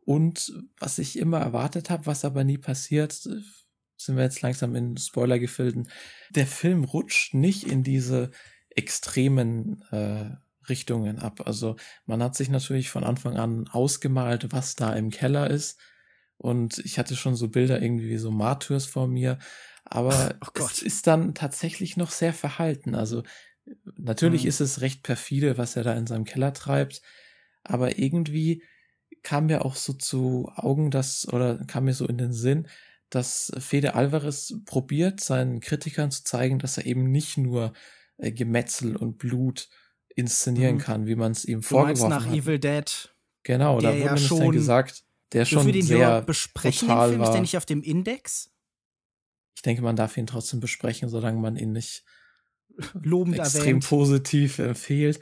[0.09, 4.97] Und was ich immer erwartet habe, was aber nie passiert, sind wir jetzt langsam in
[4.97, 5.87] Spoilergefilden.
[6.31, 8.31] Der Film rutscht nicht in diese
[8.71, 10.31] extremen äh,
[10.67, 11.45] Richtungen ab.
[11.45, 11.75] Also
[12.07, 15.79] man hat sich natürlich von Anfang an ausgemalt, was da im Keller ist.
[16.37, 19.37] Und ich hatte schon so Bilder irgendwie wie so Martyrs vor mir.
[19.85, 22.95] Aber oh es ist dann tatsächlich noch sehr verhalten.
[22.95, 23.21] Also
[23.95, 24.49] natürlich mhm.
[24.49, 27.03] ist es recht perfide, was er da in seinem Keller treibt.
[27.63, 28.63] Aber irgendwie
[29.23, 32.67] kam mir auch so zu Augen, dass, oder kam mir so in den Sinn,
[33.09, 37.73] dass Fede Alvarez probiert, seinen Kritikern zu zeigen, dass er eben nicht nur
[38.17, 39.69] äh, Gemetzel und Blut
[40.15, 40.79] inszenieren mhm.
[40.79, 42.33] kann, wie man es ihm vorgeworfen nach hat.
[42.33, 43.13] Evil Dead.
[43.43, 47.11] Genau, da wurde ja schon, dann gesagt, der schon wir den sehr besprechen, brutal den
[47.11, 47.19] Film?
[47.21, 47.27] war.
[47.27, 48.51] Ist der nicht auf dem Index?
[49.55, 52.03] Ich denke, man darf ihn trotzdem besprechen, solange man ihn nicht
[53.01, 53.87] lobend extrem erwähnt.
[53.87, 55.19] positiv empfiehlt.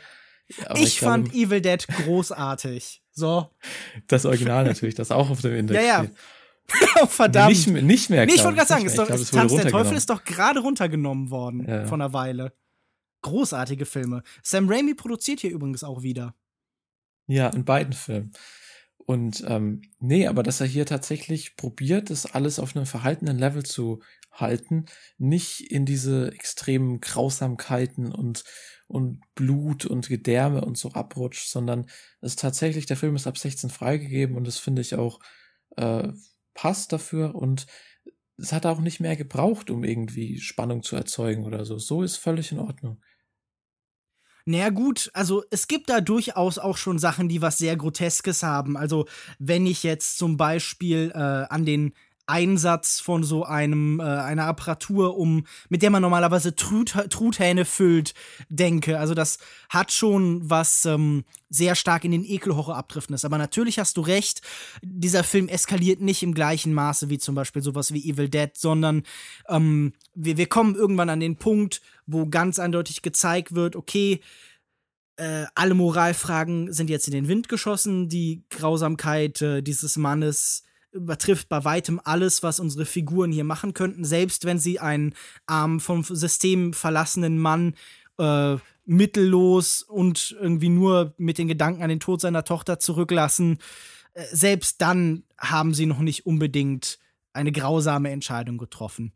[0.65, 3.03] Aber ich, ich fand glaube, Evil Dead großartig.
[3.17, 3.49] So.
[4.05, 6.09] Das Original natürlich, das auch auf dem Index ja, ja.
[7.01, 7.49] oh, verdammt.
[7.49, 8.27] Nicht, nicht mehr.
[8.27, 11.31] Nee, ich wollte gerade sagen, ist doch, glaub, Tanz der Teufel ist doch gerade runtergenommen
[11.31, 11.85] worden ja.
[11.87, 12.53] von einer Weile.
[13.23, 14.21] Großartige Filme.
[14.43, 16.35] Sam Raimi produziert hier übrigens auch wieder.
[17.25, 18.33] Ja, in beiden Filmen.
[19.07, 23.63] Und ähm, nee, aber dass er hier tatsächlich probiert, das alles auf einem verhaltenen Level
[23.63, 24.03] zu
[24.39, 24.85] halten,
[25.17, 28.43] nicht in diese extremen Grausamkeiten und,
[28.87, 31.87] und Blut und Gedärme und so abrutscht, sondern
[32.21, 35.19] es ist tatsächlich, der Film ist ab 16 freigegeben und das finde ich auch
[35.75, 36.09] äh,
[36.53, 37.67] passt dafür und
[38.37, 41.79] es hat auch nicht mehr gebraucht, um irgendwie Spannung zu erzeugen oder so.
[41.79, 43.01] So ist völlig in Ordnung.
[44.45, 48.77] Naja gut, also es gibt da durchaus auch schon Sachen, die was sehr Groteskes haben.
[48.77, 49.05] Also
[49.39, 51.93] wenn ich jetzt zum Beispiel äh, an den
[52.27, 58.13] Einsatz von so einem äh, einer Apparatur, um mit der man normalerweise Trut, Truthähne füllt,
[58.49, 58.99] denke.
[58.99, 63.25] Also das hat schon was ähm, sehr stark in den Ekelhorror abdriftendes.
[63.25, 64.41] Aber natürlich hast du recht,
[64.81, 69.03] dieser Film eskaliert nicht im gleichen Maße wie zum Beispiel sowas wie Evil Dead, sondern
[69.47, 74.19] ähm, wir, wir kommen irgendwann an den Punkt, wo ganz eindeutig gezeigt wird, okay,
[75.17, 80.63] äh, alle Moralfragen sind jetzt in den Wind geschossen, die Grausamkeit äh, dieses Mannes
[80.97, 85.13] übertrifft bei weitem alles, was unsere Figuren hier machen könnten, selbst wenn sie einen
[85.45, 87.75] arm vom System verlassenen Mann
[88.17, 93.59] äh, mittellos und irgendwie nur mit den Gedanken an den Tod seiner Tochter zurücklassen.
[94.13, 96.99] Äh, selbst dann haben sie noch nicht unbedingt
[97.33, 99.13] eine grausame Entscheidung getroffen.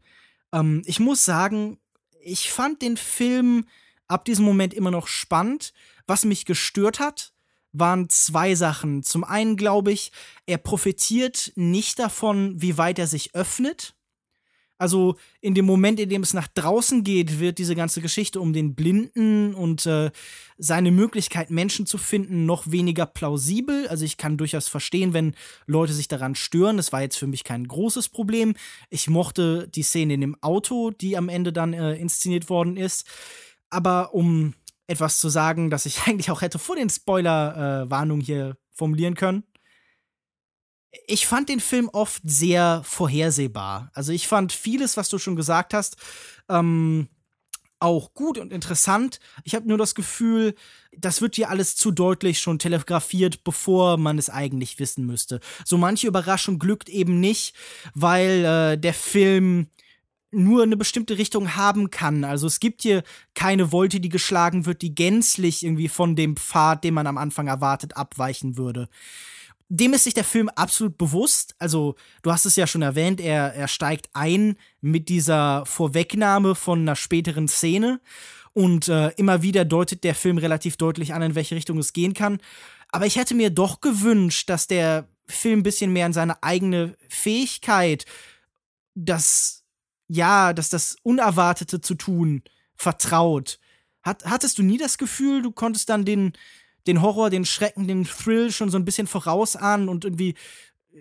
[0.53, 1.79] Ähm, ich muss sagen,
[2.23, 3.65] ich fand den Film
[4.07, 5.73] ab diesem Moment immer noch spannend.
[6.05, 7.33] Was mich gestört hat,
[7.73, 9.03] waren zwei Sachen.
[9.03, 10.11] Zum einen glaube ich,
[10.45, 13.95] er profitiert nicht davon, wie weit er sich öffnet.
[14.81, 18.51] Also in dem Moment, in dem es nach draußen geht, wird diese ganze Geschichte um
[18.51, 20.09] den Blinden und äh,
[20.57, 23.87] seine Möglichkeit, Menschen zu finden, noch weniger plausibel.
[23.89, 25.35] Also ich kann durchaus verstehen, wenn
[25.67, 26.77] Leute sich daran stören.
[26.77, 28.55] Das war jetzt für mich kein großes Problem.
[28.89, 33.05] Ich mochte die Szene in dem Auto, die am Ende dann äh, inszeniert worden ist.
[33.69, 34.55] Aber um
[34.87, 39.43] etwas zu sagen, das ich eigentlich auch hätte vor den Spoiler-Warnungen äh, hier formulieren können
[41.07, 43.91] ich fand den Film oft sehr vorhersehbar.
[43.93, 45.95] Also ich fand vieles, was du schon gesagt hast,
[46.49, 47.07] ähm,
[47.79, 49.19] auch gut und interessant.
[49.43, 50.53] Ich habe nur das Gefühl,
[50.95, 55.39] das wird hier alles zu deutlich schon telegrafiert, bevor man es eigentlich wissen müsste.
[55.65, 57.55] So manche Überraschung glückt eben nicht,
[57.95, 59.67] weil äh, der Film
[60.31, 62.23] nur eine bestimmte Richtung haben kann.
[62.23, 63.03] Also es gibt hier
[63.35, 67.47] keine Wolte, die geschlagen wird, die gänzlich irgendwie von dem Pfad, den man am Anfang
[67.47, 68.89] erwartet, abweichen würde
[69.73, 71.55] dem ist sich der Film absolut bewusst.
[71.57, 76.81] Also, du hast es ja schon erwähnt, er, er steigt ein mit dieser Vorwegnahme von
[76.81, 78.01] einer späteren Szene.
[78.51, 82.13] Und äh, immer wieder deutet der Film relativ deutlich an, in welche Richtung es gehen
[82.13, 82.39] kann.
[82.89, 86.97] Aber ich hätte mir doch gewünscht, dass der Film ein bisschen mehr an seine eigene
[87.07, 88.05] Fähigkeit,
[88.93, 89.60] das,
[90.13, 92.43] ja, dass das Unerwartete zu tun,
[92.75, 93.59] vertraut.
[94.03, 96.33] Hat, hattest du nie das Gefühl, du konntest dann den,
[96.85, 100.35] den Horror, den Schrecken, den Thrill schon so ein bisschen vorausahnen und irgendwie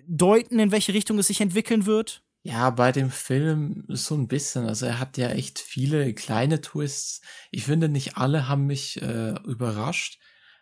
[0.07, 2.23] deuten, in welche Richtung es sich entwickeln wird?
[2.45, 4.67] Ja, bei dem Film so ein bisschen.
[4.67, 7.21] Also er hat ja echt viele kleine Twists.
[7.51, 10.21] Ich finde, nicht alle haben mich äh, überrascht.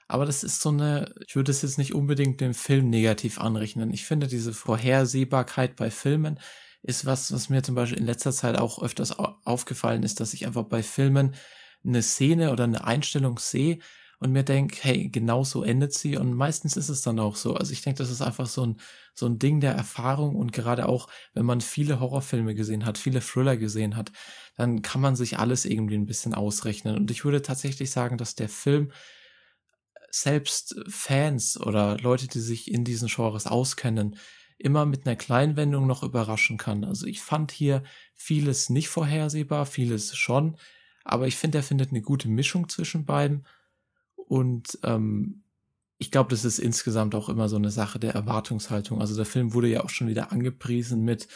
[0.08, 3.92] Aber das ist so eine, ich würde es jetzt nicht unbedingt dem Film negativ anrechnen.
[3.92, 6.40] Ich finde, diese Vorhersehbarkeit bei Filmen
[6.82, 10.46] ist was, was mir zum Beispiel in letzter Zeit auch öfters aufgefallen ist, dass ich
[10.46, 11.34] einfach bei Filmen
[11.84, 13.78] eine Szene oder eine Einstellung sehe
[14.20, 17.54] und mir denke, hey, genau so endet sie und meistens ist es dann auch so.
[17.54, 18.80] Also ich denke, das ist einfach so ein,
[19.14, 23.20] so ein Ding der Erfahrung und gerade auch, wenn man viele Horrorfilme gesehen hat, viele
[23.20, 24.10] Thriller gesehen hat,
[24.56, 26.96] dann kann man sich alles irgendwie ein bisschen ausrechnen.
[26.96, 28.90] Und ich würde tatsächlich sagen, dass der Film
[30.10, 34.16] selbst Fans oder Leute, die sich in diesen Genres auskennen,
[34.58, 36.84] immer mit einer Kleinwendung noch überraschen kann.
[36.84, 37.82] Also ich fand hier
[38.14, 40.56] vieles nicht vorhersehbar, vieles schon,
[41.04, 43.46] aber ich finde, er findet eine gute Mischung zwischen beiden
[44.16, 45.44] und ähm,
[45.98, 49.00] ich glaube, das ist insgesamt auch immer so eine Sache der Erwartungshaltung.
[49.00, 51.26] Also der Film wurde ja auch schon wieder angepriesen mit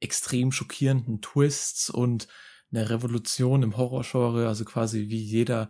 [0.00, 2.28] extrem schockierenden Twists und
[2.70, 5.68] einer Revolution im Horrorgenre, also quasi wie jeder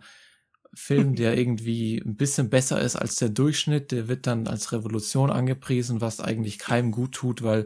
[0.73, 5.31] Film, der irgendwie ein bisschen besser ist als der Durchschnitt, der wird dann als Revolution
[5.31, 7.65] angepriesen, was eigentlich keinem gut tut, weil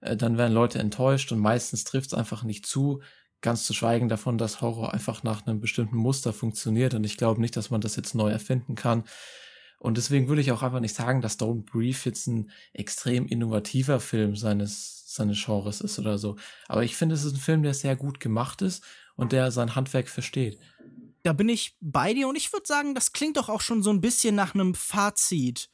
[0.00, 3.02] äh, dann werden Leute enttäuscht und meistens trifft es einfach nicht zu.
[3.42, 6.94] Ganz zu schweigen davon, dass Horror einfach nach einem bestimmten Muster funktioniert.
[6.94, 9.04] Und ich glaube nicht, dass man das jetzt neu erfinden kann.
[9.78, 14.00] Und deswegen würde ich auch einfach nicht sagen, dass Don't Brief jetzt ein extrem innovativer
[14.00, 16.36] Film seines, seines Genres ist oder so.
[16.66, 18.82] Aber ich finde, es ist ein Film, der sehr gut gemacht ist
[19.16, 20.58] und der sein Handwerk versteht.
[21.26, 23.90] Da bin ich bei dir und ich würde sagen, das klingt doch auch schon so
[23.90, 25.70] ein bisschen nach einem Fazit.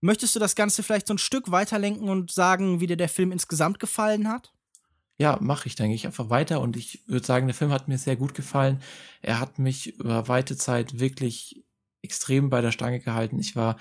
[0.00, 3.30] Möchtest du das Ganze vielleicht so ein Stück weiterlenken und sagen, wie dir der Film
[3.30, 4.54] insgesamt gefallen hat?
[5.18, 6.62] Ja, mache ich, denke ich, einfach weiter.
[6.62, 8.80] Und ich würde sagen, der Film hat mir sehr gut gefallen.
[9.20, 11.62] Er hat mich über weite Zeit wirklich
[12.00, 13.38] extrem bei der Stange gehalten.
[13.38, 13.76] Ich war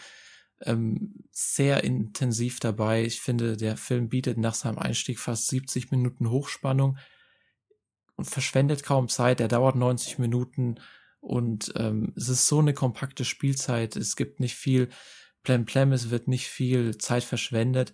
[0.60, 3.06] ähm, sehr intensiv dabei.
[3.06, 6.98] Ich finde, der Film bietet nach seinem Einstieg fast 70 Minuten Hochspannung
[8.18, 9.40] und verschwendet kaum Zeit.
[9.40, 10.76] Er dauert 90 Minuten
[11.24, 13.96] und ähm, es ist so eine kompakte Spielzeit.
[13.96, 14.90] Es gibt nicht viel
[15.44, 17.94] Plemplem, es wird nicht viel Zeit verschwendet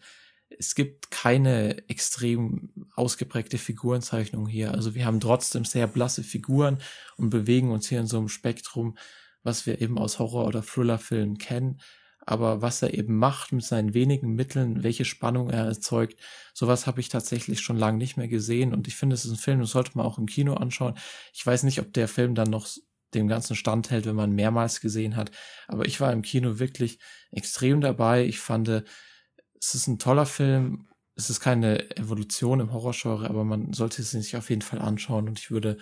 [0.57, 4.73] es gibt keine extrem ausgeprägte Figurenzeichnung hier.
[4.73, 6.79] Also wir haben trotzdem sehr blasse Figuren
[7.17, 8.97] und bewegen uns hier in so einem Spektrum,
[9.43, 11.79] was wir eben aus Horror- oder Thriller-Filmen kennen.
[12.25, 16.19] Aber was er eben macht mit seinen wenigen Mitteln, welche Spannung er erzeugt,
[16.53, 18.73] sowas habe ich tatsächlich schon lange nicht mehr gesehen.
[18.73, 20.95] Und ich finde, es ist ein Film, den sollte man auch im Kino anschauen.
[21.33, 22.67] Ich weiß nicht, ob der Film dann noch
[23.13, 25.31] dem ganzen Stand hält, wenn man mehrmals gesehen hat.
[25.67, 26.99] Aber ich war im Kino wirklich
[27.31, 28.25] extrem dabei.
[28.25, 30.89] Ich fand, es ist ein toller Film.
[31.15, 35.27] Es ist keine Evolution im Horrorgenre, aber man sollte es sich auf jeden Fall anschauen
[35.27, 35.77] und ich würde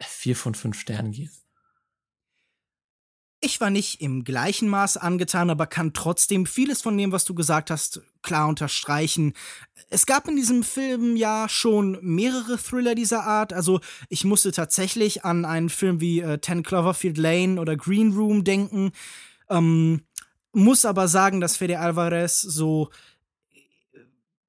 [0.00, 1.39] vier von fünf Sternen geben.
[3.42, 7.34] Ich war nicht im gleichen Maß angetan, aber kann trotzdem vieles von dem, was du
[7.34, 9.32] gesagt hast, klar unterstreichen.
[9.88, 13.54] Es gab in diesem Film ja schon mehrere Thriller dieser Art.
[13.54, 18.44] Also ich musste tatsächlich an einen Film wie äh, Ten Cloverfield Lane oder Green Room
[18.44, 18.92] denken.
[19.48, 20.02] Ähm,
[20.52, 22.90] muss aber sagen, dass Fede Alvarez so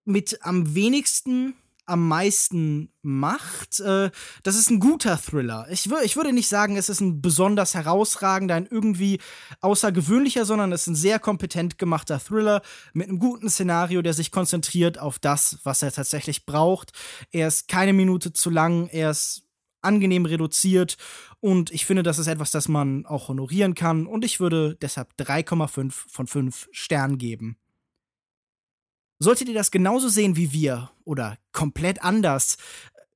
[0.03, 1.53] mit am wenigsten
[1.85, 3.79] am meisten macht.
[3.79, 4.11] Äh,
[4.43, 5.67] das ist ein guter Thriller.
[5.69, 9.19] Ich, ich würde nicht sagen, es ist ein besonders herausragender, ein irgendwie
[9.61, 12.61] außergewöhnlicher, sondern es ist ein sehr kompetent gemachter Thriller
[12.93, 16.91] mit einem guten Szenario, der sich konzentriert auf das, was er tatsächlich braucht.
[17.31, 19.43] Er ist keine Minute zu lang, er ist
[19.81, 20.97] angenehm reduziert
[21.39, 25.13] und ich finde, das ist etwas, das man auch honorieren kann und ich würde deshalb
[25.17, 27.57] 3,5 von 5 Sternen geben.
[29.19, 32.57] Solltet ihr das genauso sehen wie wir oder komplett anders,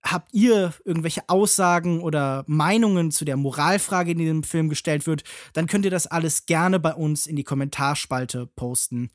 [0.03, 5.23] habt ihr irgendwelche Aussagen oder Meinungen zu der Moralfrage, die in dem Film gestellt wird,
[5.53, 9.09] dann könnt ihr das alles gerne bei uns in die Kommentarspalte posten.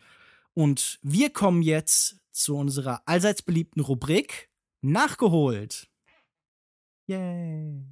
[0.55, 4.49] Und wir kommen jetzt zu unserer allseits beliebten Rubrik
[4.83, 5.89] Nachgeholt.
[7.07, 7.85] Yay.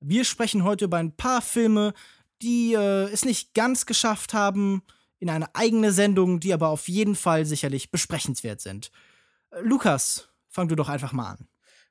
[0.00, 1.92] Wir sprechen heute über ein paar Filme,
[2.46, 4.82] die äh, es nicht ganz geschafft haben
[5.18, 8.92] in eine eigene Sendung, die aber auf jeden Fall sicherlich besprechenswert sind.
[9.50, 11.48] Äh, Lukas, fang du doch einfach mal an.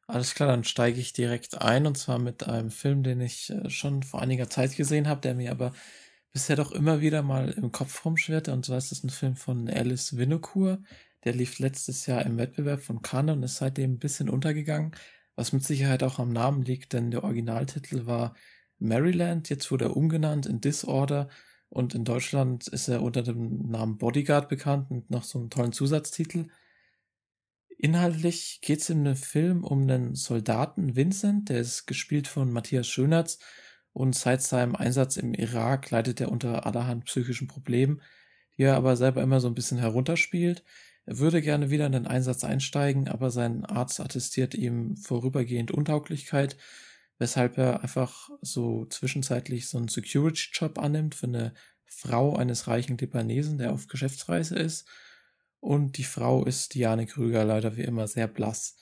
[0.07, 3.69] Alles klar, dann steige ich direkt ein und zwar mit einem Film, den ich äh,
[3.69, 5.73] schon vor einiger Zeit gesehen habe, der mir aber
[6.31, 8.53] bisher doch immer wieder mal im Kopf rumschwirrte.
[8.53, 10.79] Und zwar ist es ein Film von Alice Winokur.
[11.25, 14.95] Der lief letztes Jahr im Wettbewerb von Cannes und ist seitdem ein bisschen untergegangen
[15.35, 18.35] was mit Sicherheit auch am Namen liegt, denn der Originaltitel war
[18.79, 21.29] Maryland, jetzt wurde er umgenannt in Disorder
[21.69, 25.71] und in Deutschland ist er unter dem Namen Bodyguard bekannt mit noch so einem tollen
[25.71, 26.47] Zusatztitel.
[27.77, 32.87] Inhaltlich geht es in dem Film um einen Soldaten Vincent, der ist gespielt von Matthias
[32.87, 33.39] Schönertz
[33.91, 38.01] und seit seinem Einsatz im Irak leidet er unter allerhand psychischen Problemen,
[38.57, 40.63] die er aber selber immer so ein bisschen herunterspielt.
[41.05, 46.57] Er würde gerne wieder in den Einsatz einsteigen, aber sein Arzt attestiert ihm vorübergehend Untauglichkeit,
[47.17, 51.53] weshalb er einfach so zwischenzeitlich so einen Security-Job annimmt für eine
[51.85, 54.87] Frau eines reichen Libanesen, der auf Geschäftsreise ist.
[55.59, 58.75] Und die Frau ist Diane Krüger leider wie immer sehr blass.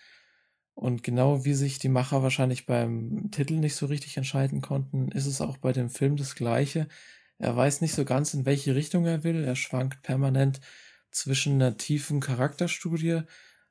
[0.73, 5.27] Und genau wie sich die Macher wahrscheinlich beim Titel nicht so richtig entscheiden konnten, ist
[5.27, 6.87] es auch bei dem Film das gleiche.
[7.37, 9.43] Er weiß nicht so ganz, in welche Richtung er will.
[9.43, 10.59] Er schwankt permanent
[11.11, 13.21] zwischen einer tiefen Charakterstudie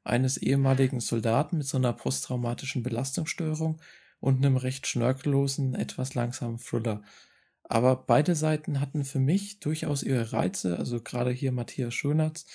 [0.05, 3.81] eines ehemaligen Soldaten mit so einer posttraumatischen Belastungsstörung
[4.22, 7.02] und einem recht schnörkellosen, etwas langsamen Thriller.
[7.64, 12.46] Aber beide Seiten hatten für mich durchaus ihre Reize, also gerade hier Matthias Schönertz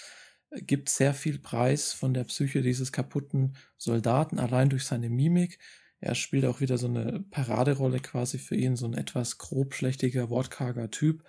[0.52, 5.60] gibt sehr viel Preis von der Psyche dieses kaputten Soldaten, allein durch seine Mimik.
[6.00, 10.90] Er spielt auch wieder so eine Paraderolle quasi für ihn, so ein etwas grobschlächtiger, wortkarger
[10.90, 11.26] Typ,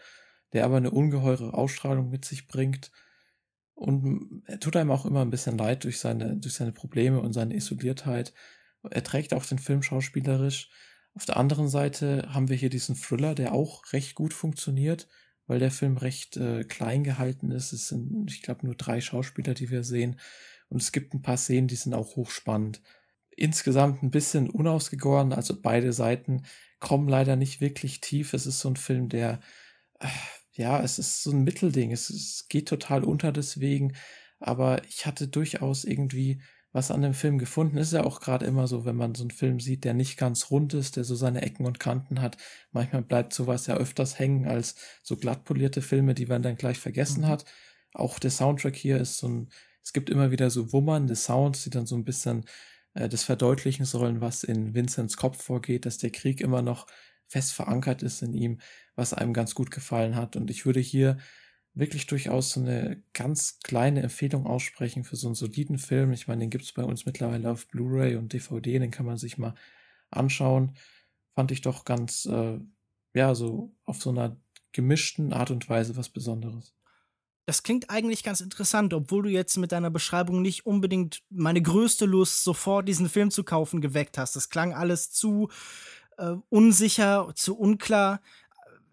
[0.52, 2.92] der aber eine ungeheure Ausstrahlung mit sich bringt
[3.78, 7.32] und er tut einem auch immer ein bisschen leid durch seine, durch seine Probleme und
[7.32, 8.34] seine Isoliertheit.
[8.90, 10.70] Er trägt auch den Film schauspielerisch.
[11.14, 15.08] Auf der anderen Seite haben wir hier diesen Thriller, der auch recht gut funktioniert,
[15.46, 17.72] weil der Film recht äh, klein gehalten ist.
[17.72, 20.20] Es sind, ich glaube, nur drei Schauspieler, die wir sehen.
[20.68, 22.82] Und es gibt ein paar Szenen, die sind auch hochspannend.
[23.30, 26.42] Insgesamt ein bisschen unausgegoren, also beide Seiten
[26.80, 28.34] kommen leider nicht wirklich tief.
[28.34, 29.40] Es ist so ein Film, der
[30.00, 30.08] äh,
[30.58, 31.92] ja, es ist so ein Mittelding.
[31.92, 33.94] Es, es geht total unter deswegen.
[34.40, 37.78] Aber ich hatte durchaus irgendwie was an dem Film gefunden.
[37.78, 40.50] Ist ja auch gerade immer so, wenn man so einen Film sieht, der nicht ganz
[40.50, 42.36] rund ist, der so seine Ecken und Kanten hat.
[42.72, 46.78] Manchmal bleibt sowas ja öfters hängen als so glatt polierte Filme, die man dann gleich
[46.78, 47.28] vergessen mhm.
[47.28, 47.44] hat.
[47.94, 49.48] Auch der Soundtrack hier ist so ein,
[49.82, 52.44] es gibt immer wieder so wummernde Sounds, die dann so ein bisschen
[52.94, 56.86] äh, das verdeutlichen sollen, was in Vincents Kopf vorgeht, dass der Krieg immer noch
[57.28, 58.58] fest verankert ist in ihm,
[58.94, 60.36] was einem ganz gut gefallen hat.
[60.36, 61.18] Und ich würde hier
[61.78, 66.12] wirklich durchaus so eine ganz kleine Empfehlung aussprechen für so einen soliden Film.
[66.12, 69.16] Ich meine, den gibt es bei uns mittlerweile auf Blu-ray und DVD, den kann man
[69.16, 69.54] sich mal
[70.10, 70.72] anschauen.
[71.34, 72.58] Fand ich doch ganz, äh,
[73.14, 74.36] ja, so auf so einer
[74.72, 76.74] gemischten Art und Weise was Besonderes.
[77.46, 82.04] Das klingt eigentlich ganz interessant, obwohl du jetzt mit deiner Beschreibung nicht unbedingt meine größte
[82.04, 84.36] Lust, sofort diesen Film zu kaufen, geweckt hast.
[84.36, 85.48] Das klang alles zu
[86.18, 88.20] äh, unsicher, zu unklar.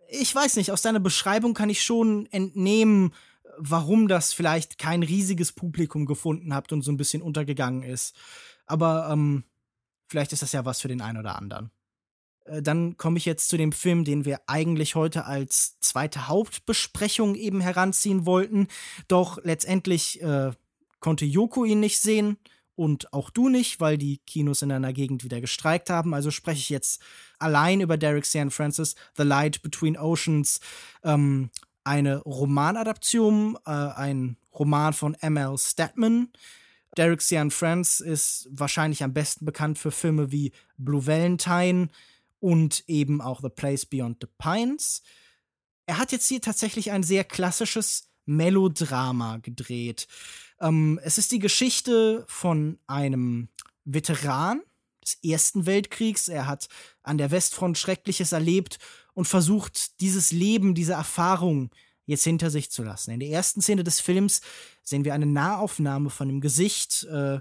[0.10, 3.14] Ich weiß nicht, aus deiner Beschreibung kann ich schon entnehmen,
[3.58, 8.16] warum das vielleicht kein riesiges Publikum gefunden habt und so ein bisschen untergegangen ist.
[8.66, 9.44] Aber ähm,
[10.08, 11.72] vielleicht ist das ja was für den einen oder anderen.
[12.46, 17.36] Äh, dann komme ich jetzt zu dem Film, den wir eigentlich heute als zweite Hauptbesprechung
[17.36, 18.68] eben heranziehen wollten.
[19.08, 20.52] Doch letztendlich äh,
[21.00, 22.38] konnte Yoko ihn nicht sehen
[22.76, 26.14] und auch du nicht, weil die Kinos in einer Gegend wieder gestreikt haben.
[26.14, 27.02] Also spreche ich jetzt
[27.40, 30.60] allein über Derek Cian Francis, The Light Between Oceans,
[31.04, 31.50] ähm,
[31.84, 35.58] eine Romanadaption, äh, ein Roman von M.L.
[35.58, 36.30] Statman.
[36.98, 41.90] Derek Cian Francis ist wahrscheinlich am besten bekannt für Filme wie Blue Valentine
[42.40, 45.02] und eben auch The Place Beyond the Pines.
[45.86, 50.08] er hat jetzt hier tatsächlich ein sehr klassisches Melodrama gedreht.
[50.60, 53.50] Ähm, es ist die Geschichte von einem
[53.84, 54.62] Veteran
[55.04, 56.28] des Ersten Weltkriegs.
[56.28, 56.68] Er hat
[57.04, 58.80] an der Westfront Schreckliches erlebt
[59.14, 61.72] und versucht, dieses Leben, diese Erfahrung
[62.06, 63.12] jetzt hinter sich zu lassen.
[63.12, 64.42] In der ersten Szene des Films
[64.84, 67.40] sehen wir eine Nahaufnahme von dem Gesicht äh,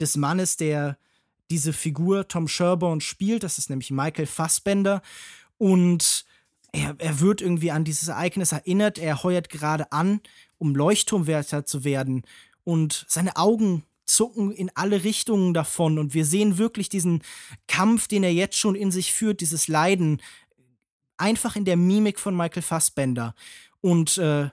[0.00, 0.98] des Mannes, der
[1.50, 3.42] diese Figur Tom Sherborne spielt.
[3.42, 5.02] Das ist nämlich Michael Fassbender.
[5.56, 6.26] Und
[6.72, 8.98] er, er wird irgendwie an dieses Ereignis erinnert.
[8.98, 10.20] Er heuert gerade an,
[10.58, 12.22] um Leuchtturmwärter zu werden.
[12.64, 15.98] Und seine Augen zucken in alle Richtungen davon.
[15.98, 17.22] Und wir sehen wirklich diesen
[17.66, 20.20] Kampf, den er jetzt schon in sich führt, dieses Leiden,
[21.16, 23.34] einfach in der Mimik von Michael Fassbender.
[23.80, 24.48] Und äh,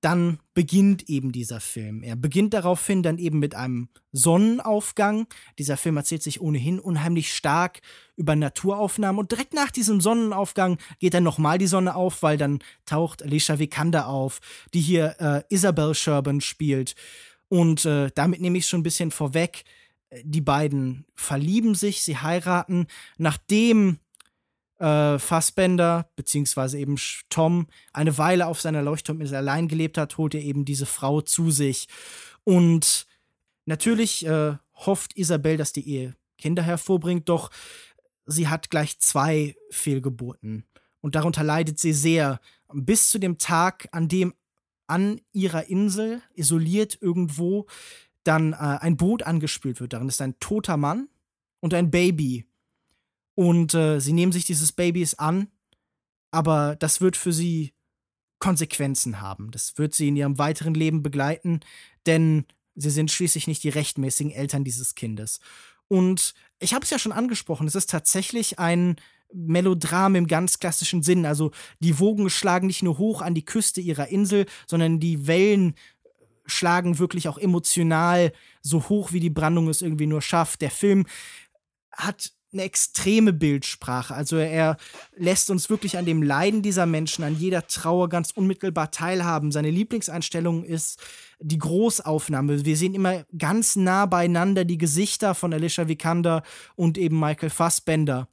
[0.00, 2.02] dann beginnt eben dieser Film.
[2.02, 5.26] Er beginnt daraufhin dann eben mit einem Sonnenaufgang.
[5.58, 7.80] Dieser Film erzählt sich ohnehin unheimlich stark
[8.16, 12.60] über Naturaufnahmen und direkt nach diesem Sonnenaufgang geht dann nochmal die Sonne auf, weil dann
[12.86, 14.40] taucht Alicia Vikander auf,
[14.74, 16.94] die hier äh, Isabel Sherburne spielt.
[17.48, 19.64] Und äh, damit nehme ich schon ein bisschen vorweg.
[20.22, 22.86] Die beiden verlieben sich, sie heiraten.
[23.18, 23.98] Nachdem
[24.78, 26.96] äh, Fassbender, beziehungsweise eben
[27.28, 31.50] Tom, eine Weile auf seiner Leuchtturminsel allein gelebt hat, holt er eben diese Frau zu
[31.50, 31.88] sich.
[32.44, 33.06] Und
[33.64, 37.50] natürlich äh, hofft Isabel, dass die Ehe Kinder hervorbringt, doch
[38.26, 40.64] sie hat gleich zwei Fehlgeburten.
[41.00, 42.40] Und darunter leidet sie sehr,
[42.72, 44.34] bis zu dem Tag, an dem
[44.88, 47.66] an ihrer Insel, isoliert irgendwo,
[48.24, 49.92] dann äh, ein Boot angespült wird.
[49.92, 51.08] Darin ist ein toter Mann
[51.60, 52.46] und ein Baby.
[53.34, 55.48] Und äh, sie nehmen sich dieses Babys an,
[56.30, 57.72] aber das wird für sie
[58.38, 59.50] Konsequenzen haben.
[59.50, 61.60] Das wird sie in ihrem weiteren Leben begleiten,
[62.06, 65.40] denn sie sind schließlich nicht die rechtmäßigen Eltern dieses Kindes.
[65.88, 68.96] Und ich habe es ja schon angesprochen, es ist tatsächlich ein
[69.32, 71.26] Melodram im ganz klassischen Sinn.
[71.26, 71.50] Also
[71.80, 75.74] die Wogen schlagen nicht nur hoch an die Küste ihrer Insel, sondern die Wellen
[76.46, 78.32] schlagen wirklich auch emotional
[78.62, 80.60] so hoch, wie die Brandung es irgendwie nur schafft.
[80.60, 81.06] Der Film
[81.92, 84.14] hat eine extreme Bildsprache.
[84.14, 84.76] Also er
[85.16, 89.52] lässt uns wirklich an dem Leiden dieser Menschen, an jeder Trauer ganz unmittelbar teilhaben.
[89.52, 91.00] Seine Lieblingseinstellung ist
[91.38, 92.64] die Großaufnahme.
[92.64, 96.42] Wir sehen immer ganz nah beieinander die Gesichter von Alicia Vikander
[96.76, 98.28] und eben Michael Fassbender.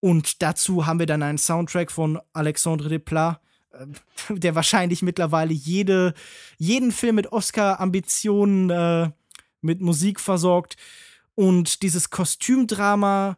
[0.00, 3.40] Und dazu haben wir dann einen Soundtrack von Alexandre Desplat,
[3.72, 3.86] äh,
[4.34, 6.14] der wahrscheinlich mittlerweile jede,
[6.58, 9.10] jeden Film mit Oscar-Ambitionen äh,
[9.62, 10.76] mit Musik versorgt.
[11.36, 13.36] Und dieses Kostümdrama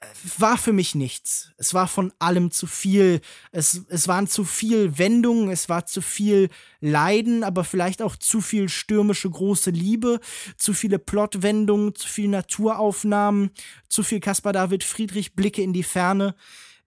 [0.00, 0.06] äh,
[0.36, 1.52] war für mich nichts.
[1.56, 3.20] Es war von allem zu viel.
[3.52, 6.50] Es, es waren zu viel Wendungen, es war zu viel
[6.80, 10.20] Leiden, aber vielleicht auch zu viel stürmische große Liebe,
[10.58, 13.50] zu viele Plotwendungen, zu viel Naturaufnahmen,
[13.88, 16.34] zu viel Caspar David Friedrich Blicke in die Ferne.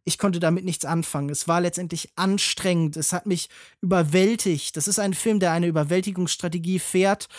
[0.04, 1.30] Ich konnte damit nichts anfangen.
[1.30, 2.98] Es war letztendlich anstrengend.
[2.98, 3.48] Es hat mich
[3.80, 4.76] überwältigt.
[4.76, 7.30] Das ist ein Film, der eine Überwältigungsstrategie fährt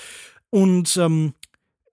[0.50, 1.34] und ähm,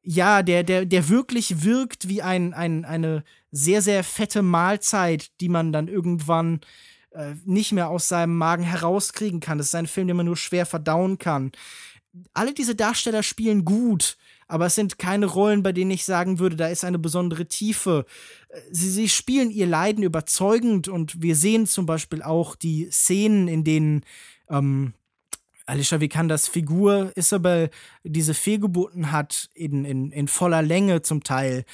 [0.10, 5.50] ja, der, der, der wirklich wirkt wie ein, ein, eine sehr, sehr fette Mahlzeit, die
[5.50, 6.62] man dann irgendwann
[7.12, 9.58] äh, nicht mehr aus seinem Magen herauskriegen kann.
[9.58, 11.52] Das ist ein Film, den man nur schwer verdauen kann.
[12.34, 14.16] Alle diese Darsteller spielen gut,
[14.48, 18.06] aber es sind keine Rollen, bei denen ich sagen würde, da ist eine besondere Tiefe.
[18.72, 23.66] Sie, sie spielen ihr Leiden überzeugend und wir sehen zum Beispiel auch die Szenen, in
[23.66, 24.06] denen
[24.50, 24.94] ähm,
[25.68, 27.70] Alicia Vikanders Figur Isabel
[28.04, 31.66] diese Fehlgeburten hat in, in, in voller Länge zum Teil.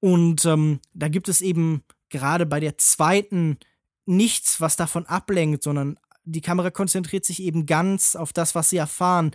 [0.00, 3.58] Und ähm, da gibt es eben gerade bei der zweiten
[4.04, 8.76] nichts, was davon ablenkt, sondern die Kamera konzentriert sich eben ganz auf das, was sie
[8.76, 9.30] erfahren.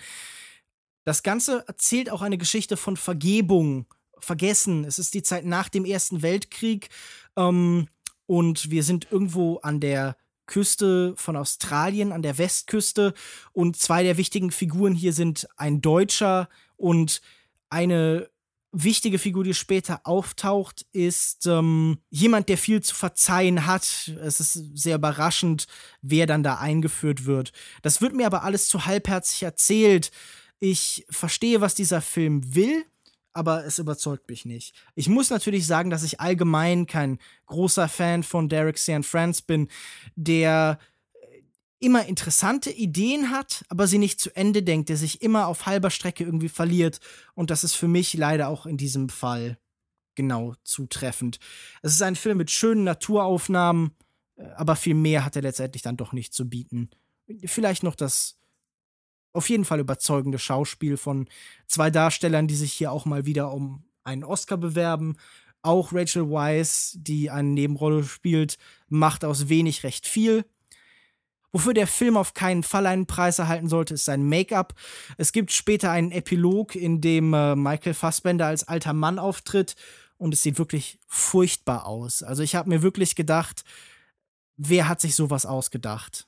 [1.03, 3.85] Das Ganze erzählt auch eine Geschichte von Vergebung,
[4.19, 4.83] Vergessen.
[4.85, 6.89] Es ist die Zeit nach dem Ersten Weltkrieg
[7.35, 7.87] ähm,
[8.27, 10.15] und wir sind irgendwo an der
[10.51, 13.13] Küste von Australien, an der Westküste.
[13.53, 17.21] Und zwei der wichtigen Figuren hier sind ein Deutscher und
[17.69, 18.29] eine
[18.73, 24.11] wichtige Figur, die später auftaucht, ist ähm, jemand, der viel zu verzeihen hat.
[24.21, 25.67] Es ist sehr überraschend,
[26.01, 27.53] wer dann da eingeführt wird.
[27.81, 30.11] Das wird mir aber alles zu halbherzig erzählt.
[30.59, 32.85] Ich verstehe, was dieser Film will,
[33.33, 34.75] aber es überzeugt mich nicht.
[34.95, 39.69] Ich muss natürlich sagen, dass ich allgemein kein großer Fan von Derek Cianfrance bin,
[40.15, 40.79] der
[41.13, 41.41] äh,
[41.79, 45.89] immer interessante Ideen hat, aber sie nicht zu Ende denkt, der sich immer auf halber
[45.89, 46.99] Strecke irgendwie verliert.
[47.33, 49.57] Und das ist für mich leider auch in diesem Fall
[50.15, 51.39] genau zutreffend.
[51.81, 53.91] Es ist ein Film mit schönen Naturaufnahmen,
[54.35, 56.89] äh, aber viel mehr hat er letztendlich dann doch nicht zu bieten.
[57.45, 58.40] Vielleicht noch das
[59.33, 61.27] auf jeden Fall überzeugende Schauspiel von
[61.67, 65.17] zwei Darstellern, die sich hier auch mal wieder um einen Oscar bewerben.
[65.61, 68.57] Auch Rachel Weisz, die eine Nebenrolle spielt,
[68.89, 70.45] macht aus wenig recht viel.
[71.53, 74.73] Wofür der Film auf keinen Fall einen Preis erhalten sollte, ist sein Make-up.
[75.17, 79.75] Es gibt später einen Epilog, in dem äh, Michael Fassbender als alter Mann auftritt
[80.17, 82.23] und es sieht wirklich furchtbar aus.
[82.23, 83.63] Also ich habe mir wirklich gedacht,
[84.55, 86.27] wer hat sich sowas ausgedacht?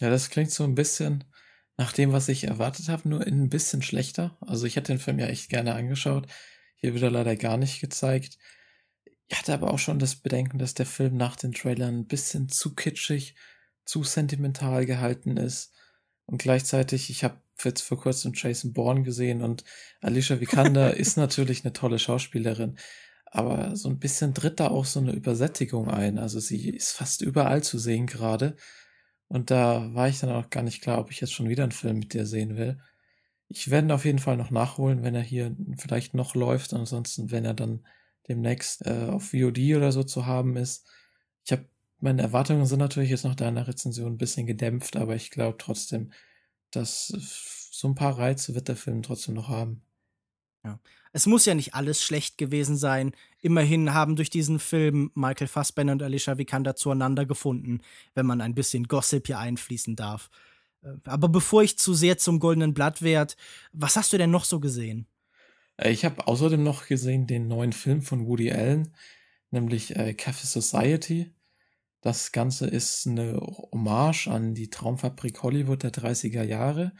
[0.00, 1.24] Ja, das klingt so ein bisschen
[1.76, 4.36] nach dem, was ich erwartet habe, nur ein bisschen schlechter.
[4.40, 6.26] Also ich hätte den Film ja echt gerne angeschaut.
[6.76, 8.38] Hier wird er leider gar nicht gezeigt.
[9.28, 12.48] Ich hatte aber auch schon das Bedenken, dass der Film nach den Trailern ein bisschen
[12.48, 13.34] zu kitschig,
[13.84, 15.74] zu sentimental gehalten ist.
[16.26, 19.64] Und gleichzeitig, ich habe jetzt vor kurzem Jason Bourne gesehen und
[20.00, 22.78] Alicia Vikander ist natürlich eine tolle Schauspielerin.
[23.26, 26.18] Aber so ein bisschen tritt da auch so eine Übersättigung ein.
[26.18, 28.56] Also sie ist fast überall zu sehen gerade.
[29.28, 31.72] Und da war ich dann auch gar nicht klar, ob ich jetzt schon wieder einen
[31.72, 32.78] Film mit dir sehen will.
[33.48, 36.74] Ich werde ihn auf jeden Fall noch nachholen, wenn er hier vielleicht noch läuft.
[36.74, 37.86] Ansonsten, wenn er dann
[38.28, 40.86] demnächst äh, auf VOD oder so zu haben ist.
[41.44, 41.66] Ich habe
[41.98, 46.12] meine Erwartungen sind natürlich jetzt nach deiner Rezension ein bisschen gedämpft, aber ich glaube trotzdem,
[46.70, 47.06] dass
[47.70, 49.82] so ein paar Reize wird der Film trotzdem noch haben.
[50.66, 50.80] Ja.
[51.12, 53.12] Es muss ja nicht alles schlecht gewesen sein.
[53.40, 57.80] Immerhin haben durch diesen Film Michael Fassbender und Alicia Vikander zueinander gefunden,
[58.14, 60.28] wenn man ein bisschen Gossip hier einfließen darf.
[60.82, 63.34] Äh, aber bevor ich zu sehr zum goldenen Blatt werde,
[63.72, 65.06] was hast du denn noch so gesehen?
[65.76, 68.92] Äh, ich habe außerdem noch gesehen den neuen Film von Woody Allen,
[69.52, 71.32] nämlich äh, Cafe Society.
[72.00, 76.92] Das Ganze ist eine Hommage an die Traumfabrik Hollywood der 30er Jahre.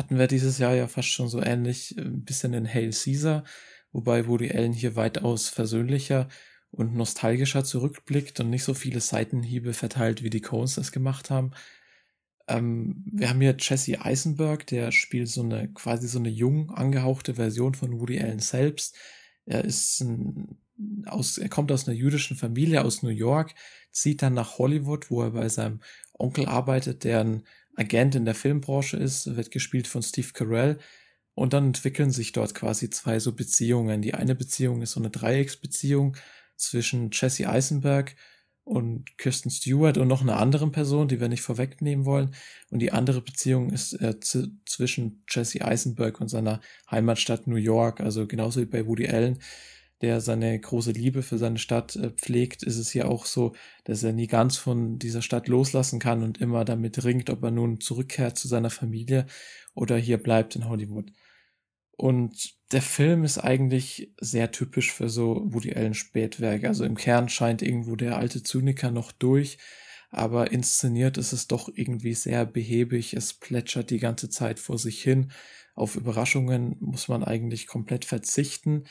[0.00, 3.44] Hatten wir dieses Jahr ja fast schon so ähnlich äh, ein bisschen in Hail Caesar,
[3.92, 6.26] wobei Woody Allen hier weitaus versöhnlicher
[6.70, 11.50] und nostalgischer zurückblickt und nicht so viele Seitenhiebe verteilt, wie die Coens das gemacht haben.
[12.48, 17.34] Ähm, wir haben hier Jesse Eisenberg, der spielt so eine quasi so eine jung angehauchte
[17.34, 18.96] Version von Woody Allen selbst.
[19.44, 20.56] Er ist ein,
[21.04, 23.54] aus, er kommt aus einer jüdischen Familie aus New York,
[23.92, 25.80] zieht dann nach Hollywood, wo er bei seinem
[26.14, 27.42] Onkel arbeitet, der ein
[27.80, 30.78] Agent in der Filmbranche ist, wird gespielt von Steve Carell.
[31.34, 34.02] Und dann entwickeln sich dort quasi zwei so Beziehungen.
[34.02, 36.16] Die eine Beziehung ist so eine Dreiecksbeziehung
[36.56, 38.14] zwischen Jesse Eisenberg
[38.64, 42.34] und Kirsten Stewart und noch einer anderen Person, die wir nicht vorwegnehmen wollen.
[42.68, 46.60] Und die andere Beziehung ist äh, zwischen Jesse Eisenberg und seiner
[46.90, 49.38] Heimatstadt New York, also genauso wie bei Woody Allen,
[50.02, 54.02] der seine große Liebe für seine Stadt äh, pflegt, ist es hier auch so, dass
[54.02, 57.80] er nie ganz von dieser Stadt loslassen kann und immer damit ringt, ob er nun
[57.80, 59.26] zurückkehrt zu seiner Familie
[59.74, 61.12] oder hier bleibt in Hollywood.
[61.96, 66.68] Und der Film ist eigentlich sehr typisch für so Woody Allen Spätwerke.
[66.68, 69.58] Also im Kern scheint irgendwo der alte Zyniker noch durch,
[70.10, 73.12] aber inszeniert ist es doch irgendwie sehr behäbig.
[73.12, 75.30] Es plätschert die ganze Zeit vor sich hin.
[75.74, 78.84] Auf Überraschungen muss man eigentlich komplett verzichten.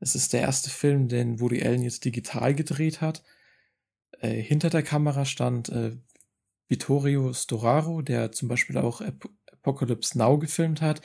[0.00, 3.22] Es ist der erste Film, den Woody Allen jetzt digital gedreht hat.
[4.20, 5.96] Äh, hinter der Kamera stand äh,
[6.68, 11.00] Vittorio Storaro, der zum Beispiel auch Ap Apocalypse Now gefilmt hat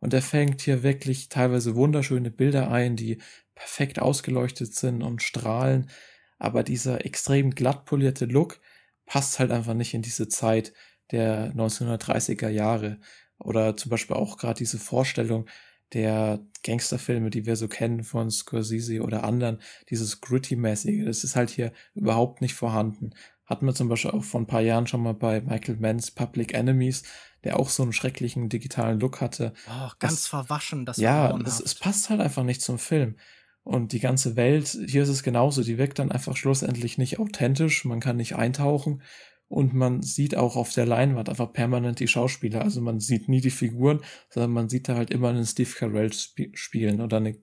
[0.00, 3.20] und er fängt hier wirklich teilweise wunderschöne Bilder ein, die
[3.54, 5.90] perfekt ausgeleuchtet sind und strahlen.
[6.38, 8.60] Aber dieser extrem glatt polierte Look
[9.06, 10.72] passt halt einfach nicht in diese Zeit
[11.10, 13.00] der 1930er Jahre.
[13.38, 15.46] Oder zum Beispiel auch gerade diese Vorstellung
[15.92, 19.60] der Gangsterfilme, die wir so kennen von Scorsese oder anderen,
[19.90, 23.10] dieses Gritty-mäßige, das ist halt hier überhaupt nicht vorhanden.
[23.44, 26.52] Hatten wir zum Beispiel auch vor ein paar Jahren schon mal bei Michael Manns Public
[26.52, 27.04] Enemies,
[27.44, 29.54] der auch so einen schrecklichen digitalen Look hatte.
[29.68, 33.16] Oh, ganz das, verwaschen, das Ja, es, es passt halt einfach nicht zum Film.
[33.62, 37.84] Und die ganze Welt, hier ist es genauso, die wirkt dann einfach schlussendlich nicht authentisch,
[37.84, 39.02] man kann nicht eintauchen
[39.48, 42.62] und man sieht auch auf der Leinwand einfach permanent die Schauspieler.
[42.62, 46.12] Also man sieht nie die Figuren, sondern man sieht da halt immer einen Steve Carell
[46.12, 47.38] sp spielen oder, eine,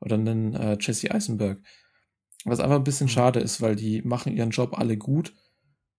[0.00, 1.60] oder einen äh, Jesse Eisenberg.
[2.44, 3.12] Was einfach ein bisschen mhm.
[3.12, 5.34] schade ist, weil die machen ihren Job alle gut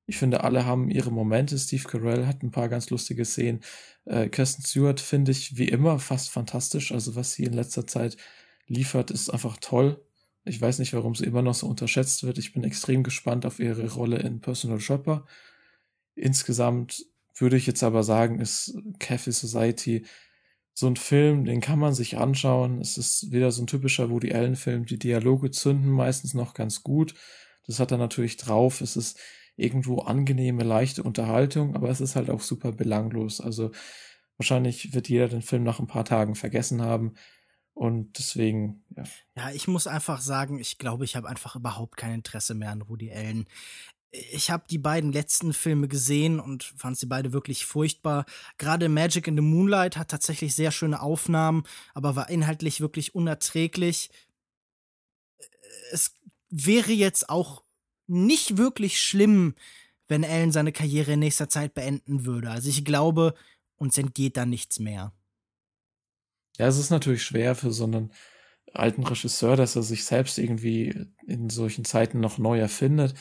[0.10, 1.58] ich finde, alle haben ihre Momente.
[1.60, 3.60] Steve Carell hat ein paar ganz lustige Szenen.
[4.06, 6.94] Äh, Kirsten Stewart finde ich wie immer fast fantastisch.
[6.94, 8.16] Also was sie in letzter Zeit
[8.68, 10.02] liefert, ist einfach toll.
[10.46, 12.38] Ich weiß nicht, warum sie immer noch so unterschätzt wird.
[12.38, 15.26] Ich bin extrem gespannt auf ihre Rolle in Personal Shopper.
[16.18, 17.06] Insgesamt
[17.36, 20.06] würde ich jetzt aber sagen, ist Cafe Society
[20.74, 22.82] so ein Film, den kann man sich anschauen.
[22.82, 24.86] Es ist wieder so ein typischer Woody Allen Film.
[24.86, 27.16] Die Dialoge zünden meistens noch ganz gut.
[27.66, 28.82] Das hat er natürlich drauf.
[28.82, 29.20] Es ist
[29.56, 33.42] irgendwo angenehme, leichte Unterhaltung, aber es ist halt auch super belanglos.
[33.42, 33.72] Also
[34.38, 37.16] wahrscheinlich wird jeder den Film nach ein paar Tagen vergessen haben.
[37.74, 39.04] Und deswegen, ja.
[39.36, 42.88] Ja, ich muss einfach sagen, ich glaube, ich habe einfach überhaupt kein Interesse mehr an
[42.88, 43.48] Woody Allen.
[44.12, 48.26] Ich habe die beiden letzten Filme gesehen und fand sie beide wirklich furchtbar.
[48.58, 54.10] Gerade Magic in the Moonlight hat tatsächlich sehr schöne Aufnahmen, aber war inhaltlich wirklich unerträglich.
[55.92, 56.14] Es
[56.50, 57.64] wäre jetzt auch
[58.08, 59.56] nicht wirklich schlimm,
[60.08, 62.50] wenn Alan seine Karriere in nächster Zeit beenden würde.
[62.50, 63.34] Also ich glaube,
[63.76, 65.12] uns entgeht da nichts mehr.
[66.58, 68.12] Ja, es ist natürlich schwer für so einen
[68.74, 73.14] alten Regisseur, dass er sich selbst irgendwie in solchen Zeiten noch neu erfindet.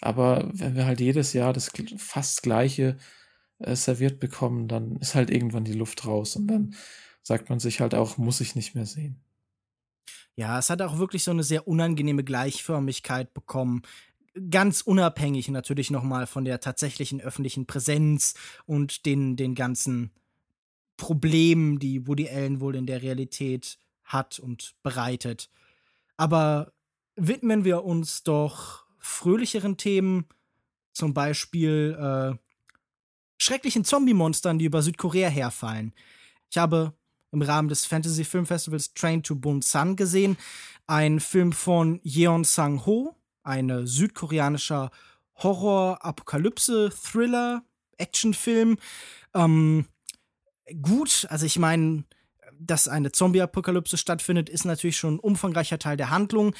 [0.00, 2.96] Aber wenn wir halt jedes Jahr das fast gleiche
[3.58, 6.74] äh, serviert bekommen, dann ist halt irgendwann die Luft raus und dann
[7.22, 9.20] sagt man sich halt auch, muss ich nicht mehr sehen.
[10.36, 13.82] Ja, es hat auch wirklich so eine sehr unangenehme Gleichförmigkeit bekommen.
[14.50, 18.34] Ganz unabhängig natürlich nochmal von der tatsächlichen öffentlichen Präsenz
[18.64, 20.12] und den, den ganzen
[20.96, 25.50] Problemen, die Woody Allen wohl in der Realität hat und bereitet.
[26.16, 26.72] Aber
[27.16, 30.26] widmen wir uns doch fröhlicheren Themen,
[30.92, 32.36] zum Beispiel äh,
[33.38, 35.94] schrecklichen Zombie-Monstern, die über Südkorea herfallen.
[36.50, 36.92] Ich habe
[37.30, 40.38] im Rahmen des Fantasy Film Festivals Train to Busan gesehen,
[40.86, 44.90] ein Film von Yeon Sang-ho, ein südkoreanischer
[45.36, 47.62] Horror-Apokalypse-Thriller,
[47.98, 48.78] Actionfilm.
[49.34, 49.84] Ähm,
[50.82, 52.04] gut, also ich meine,
[52.60, 56.54] dass eine Zombie-Apokalypse stattfindet, ist natürlich schon ein umfangreicher Teil der Handlung.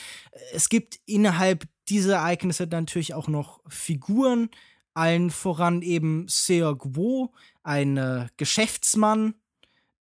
[0.53, 4.51] Es gibt innerhalb dieser Ereignisse natürlich auch noch Figuren,
[4.95, 7.33] allen voran eben Seo Guo,
[7.63, 9.35] ein äh, Geschäftsmann,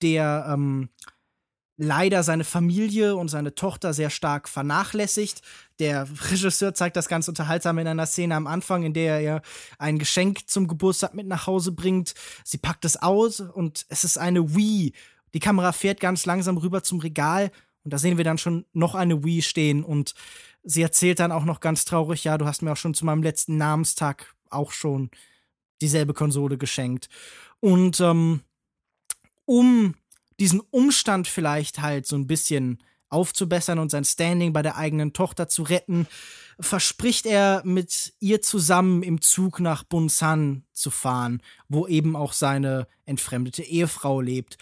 [0.03, 0.89] der ähm,
[1.77, 5.43] leider seine Familie und seine Tochter sehr stark vernachlässigt.
[5.81, 9.43] Der Regisseur zeigt das ganz unterhaltsam in einer Szene am Anfang, in der er
[9.79, 12.15] ein Geschenk zum Geburtstag mit nach Hause bringt.
[12.45, 14.93] Sie packt es aus und es ist eine Wii.
[15.35, 17.51] Die Kamera fährt ganz langsam rüber zum Regal
[17.83, 20.15] und da sehen wir dann schon noch eine Wii stehen und
[20.63, 23.23] sie erzählt dann auch noch ganz traurig, ja, du hast mir auch schon zu meinem
[23.23, 25.11] letzten Namenstag auch schon
[25.83, 27.09] dieselbe Konsole geschenkt.
[27.61, 28.41] Und ähm,
[29.45, 29.95] um
[30.41, 35.49] diesen Umstand vielleicht halt so ein bisschen aufzubessern und sein Standing bei der eigenen Tochter
[35.49, 36.07] zu retten,
[36.59, 42.87] verspricht er mit ihr zusammen im Zug nach Bunsan zu fahren, wo eben auch seine
[43.05, 44.59] entfremdete Ehefrau lebt.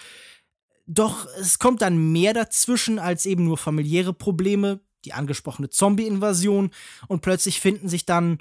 [0.86, 6.70] Doch es kommt dann mehr dazwischen als eben nur familiäre Probleme, die angesprochene Zombie-Invasion
[7.08, 8.38] und plötzlich finden sich dann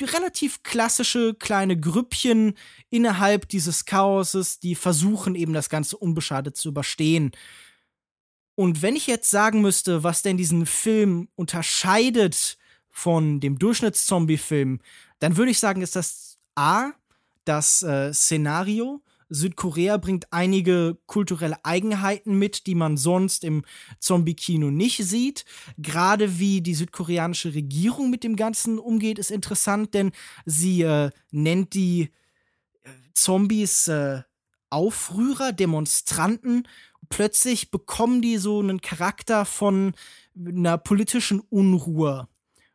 [0.00, 2.54] relativ klassische kleine Grüppchen
[2.90, 7.32] innerhalb dieses Chaoses, die versuchen eben das Ganze unbeschadet zu überstehen.
[8.54, 12.58] Und wenn ich jetzt sagen müsste, was denn diesen Film unterscheidet
[12.90, 14.80] von dem Durchschnitts-Zombie-Film,
[15.20, 16.90] dann würde ich sagen, ist das A,
[17.44, 23.64] das äh, Szenario, Südkorea bringt einige kulturelle Eigenheiten mit, die man sonst im
[24.00, 25.44] Zombie-Kino nicht sieht.
[25.76, 30.12] Gerade wie die südkoreanische Regierung mit dem Ganzen umgeht, ist interessant, denn
[30.46, 32.10] sie äh, nennt die
[32.82, 34.22] äh, Zombies äh,
[34.70, 36.68] Aufrührer, Demonstranten.
[37.08, 39.94] Plötzlich bekommen die so einen Charakter von
[40.36, 42.28] einer politischen Unruhe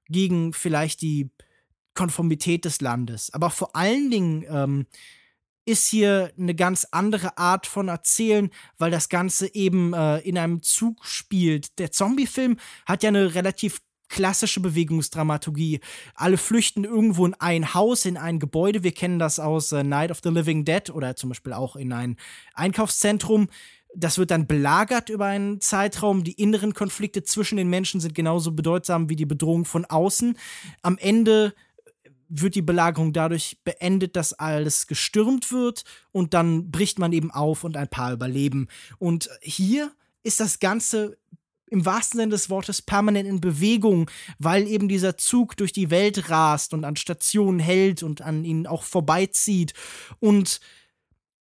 [0.09, 1.29] gegen vielleicht die
[1.93, 3.31] Konformität des Landes.
[3.33, 4.87] Aber vor allen Dingen ähm,
[5.65, 10.61] ist hier eine ganz andere Art von Erzählen, weil das Ganze eben äh, in einem
[10.61, 11.79] Zug spielt.
[11.79, 15.79] Der Zombie-Film hat ja eine relativ klassische Bewegungsdramaturgie.
[16.13, 18.83] Alle flüchten irgendwo in ein Haus, in ein Gebäude.
[18.83, 21.91] Wir kennen das aus äh, Night of the Living Dead oder zum Beispiel auch in
[21.91, 22.17] ein
[22.53, 23.47] Einkaufszentrum.
[23.95, 26.23] Das wird dann belagert über einen Zeitraum.
[26.23, 30.37] Die inneren Konflikte zwischen den Menschen sind genauso bedeutsam wie die Bedrohung von außen.
[30.81, 31.53] Am Ende
[32.35, 37.63] wird die Belagerung dadurch beendet, dass alles gestürmt wird und dann bricht man eben auf
[37.63, 38.67] und ein paar überleben.
[38.97, 39.91] Und hier
[40.23, 41.17] ist das Ganze
[41.69, 46.29] im wahrsten Sinne des Wortes permanent in Bewegung, weil eben dieser Zug durch die Welt
[46.29, 49.73] rast und an Stationen hält und an ihnen auch vorbeizieht.
[50.19, 50.59] Und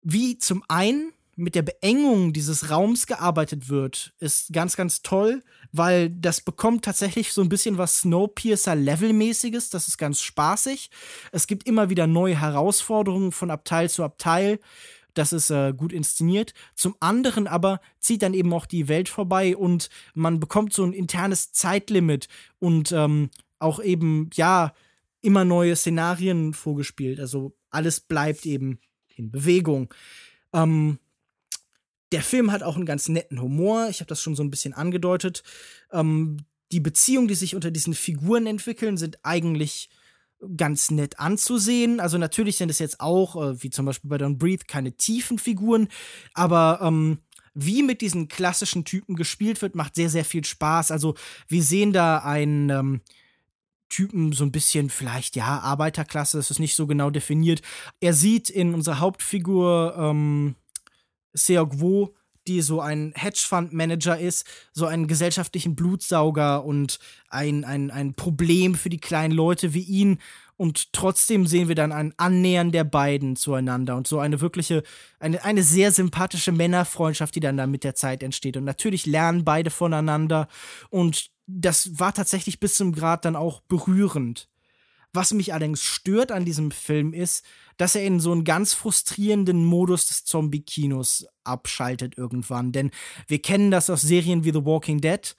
[0.02, 6.10] wie zum einen mit der Beengung dieses Raums gearbeitet wird, ist ganz, ganz toll, weil
[6.10, 9.70] das bekommt tatsächlich so ein bisschen was Snowpiercer-Levelmäßiges.
[9.70, 10.90] Das ist ganz spaßig.
[11.30, 14.60] Es gibt immer wieder neue Herausforderungen von Abteil zu Abteil.
[15.14, 16.54] Das ist äh, gut inszeniert.
[16.74, 20.92] Zum anderen aber zieht dann eben auch die Welt vorbei und man bekommt so ein
[20.92, 22.28] internes Zeitlimit
[22.58, 24.72] und ähm, auch eben, ja,
[25.22, 27.20] immer neue Szenarien vorgespielt.
[27.20, 28.80] Also alles bleibt eben
[29.14, 29.92] in Bewegung.
[30.52, 30.98] Ähm,
[32.12, 33.88] der Film hat auch einen ganz netten Humor.
[33.90, 35.42] Ich habe das schon so ein bisschen angedeutet.
[35.90, 36.38] Ähm,
[36.70, 39.88] die Beziehungen, die sich unter diesen Figuren entwickeln, sind eigentlich
[40.56, 42.00] ganz nett anzusehen.
[42.00, 45.38] Also natürlich sind es jetzt auch, äh, wie zum Beispiel bei Don't Breathe, keine tiefen
[45.38, 45.88] Figuren,
[46.34, 47.18] aber ähm,
[47.54, 50.90] wie mit diesen klassischen Typen gespielt wird, macht sehr, sehr viel Spaß.
[50.90, 51.14] Also
[51.48, 53.00] wir sehen da einen ähm,
[53.88, 57.60] Typen so ein bisschen vielleicht, ja, Arbeiterklasse, das ist nicht so genau definiert.
[58.00, 60.56] Er sieht in unserer Hauptfigur ähm,
[61.34, 62.14] Seok-Wo,
[62.46, 68.88] die so ein Hedgefonds-Manager ist, so einen gesellschaftlichen Blutsauger und ein, ein, ein Problem für
[68.88, 70.18] die kleinen Leute wie ihn.
[70.56, 74.82] Und trotzdem sehen wir dann ein Annähern der beiden zueinander und so eine wirkliche,
[75.18, 78.56] eine, eine sehr sympathische Männerfreundschaft, die dann da mit der Zeit entsteht.
[78.56, 80.48] Und natürlich lernen beide voneinander.
[80.90, 84.48] Und das war tatsächlich bis zum Grad dann auch berührend.
[85.12, 87.44] Was mich allerdings stört an diesem Film ist,
[87.76, 92.72] dass er in so einen ganz frustrierenden Modus des Zombie-Kinos abschaltet irgendwann.
[92.72, 92.90] Denn
[93.26, 95.36] wir kennen das aus Serien wie The Walking Dead.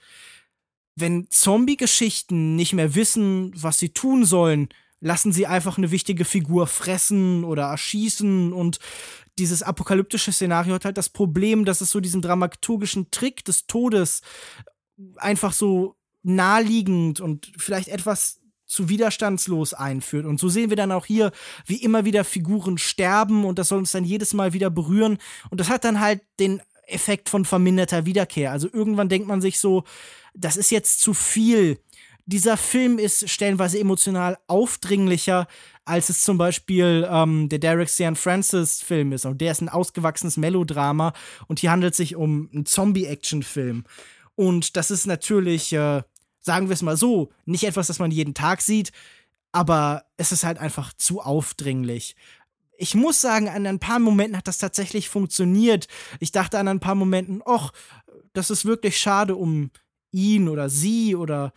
[0.96, 4.70] Wenn Zombie-Geschichten nicht mehr wissen, was sie tun sollen,
[5.00, 8.80] lassen sie einfach eine wichtige Figur fressen oder erschießen und
[9.38, 14.22] dieses apokalyptische Szenario hat halt das Problem, dass es so diesen dramaturgischen Trick des Todes
[15.18, 18.43] einfach so naheliegend und vielleicht etwas
[18.74, 20.26] zu widerstandslos einführt.
[20.26, 21.32] Und so sehen wir dann auch hier,
[21.66, 25.18] wie immer wieder Figuren sterben und das soll uns dann jedes Mal wieder berühren.
[25.50, 28.52] Und das hat dann halt den Effekt von verminderter Wiederkehr.
[28.52, 29.84] Also irgendwann denkt man sich so,
[30.34, 31.78] das ist jetzt zu viel
[32.26, 35.48] dieser Film ist stellenweise emotional aufdringlicher,
[35.86, 39.26] als es zum Beispiel ähm, der Derek Cian Francis Film ist.
[39.26, 41.14] Und der ist ein ausgewachsenes Melodrama
[41.48, 43.84] und hier handelt es sich um einen Zombie-Action-Film.
[44.36, 46.02] Und das ist natürlich, äh,
[46.44, 48.92] sagen wir es mal so, nicht etwas, das man jeden Tag sieht,
[49.52, 52.16] aber es ist halt einfach zu aufdringlich.
[52.78, 55.88] Ich muss sagen, an ein paar Momenten hat das tatsächlich funktioniert.
[56.20, 57.72] Ich dachte an ein paar Momenten, ach,
[58.34, 59.72] das ist wirklich schade um
[60.12, 61.54] ihn oder sie oder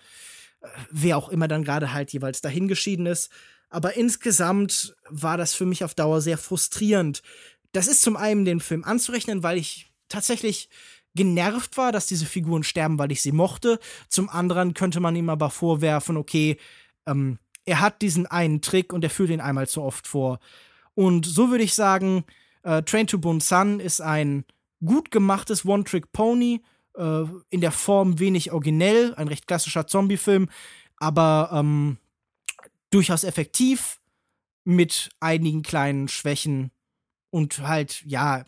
[0.90, 3.30] wer auch immer dann gerade halt jeweils dahingeschieden ist.
[3.70, 7.22] Aber insgesamt war das für mich auf Dauer sehr frustrierend.
[7.72, 10.68] Das ist zum einen den Film anzurechnen, weil ich tatsächlich
[11.16, 13.80] genervt war, dass diese Figuren sterben, weil ich sie mochte.
[14.08, 16.58] Zum anderen könnte man ihm aber vorwerfen, okay,
[17.06, 20.38] ähm, er hat diesen einen Trick und er führt ihn einmal zu oft vor.
[20.94, 22.24] Und so würde ich sagen,
[22.62, 24.44] äh, Train to Busan ist ein
[24.84, 26.62] gut gemachtes One-Trick-Pony,
[26.96, 30.48] äh, in der Form wenig originell, ein recht klassischer Zombie-Film,
[30.96, 31.98] aber ähm,
[32.90, 34.00] durchaus effektiv
[34.64, 36.70] mit einigen kleinen Schwächen
[37.30, 38.44] und halt, ja,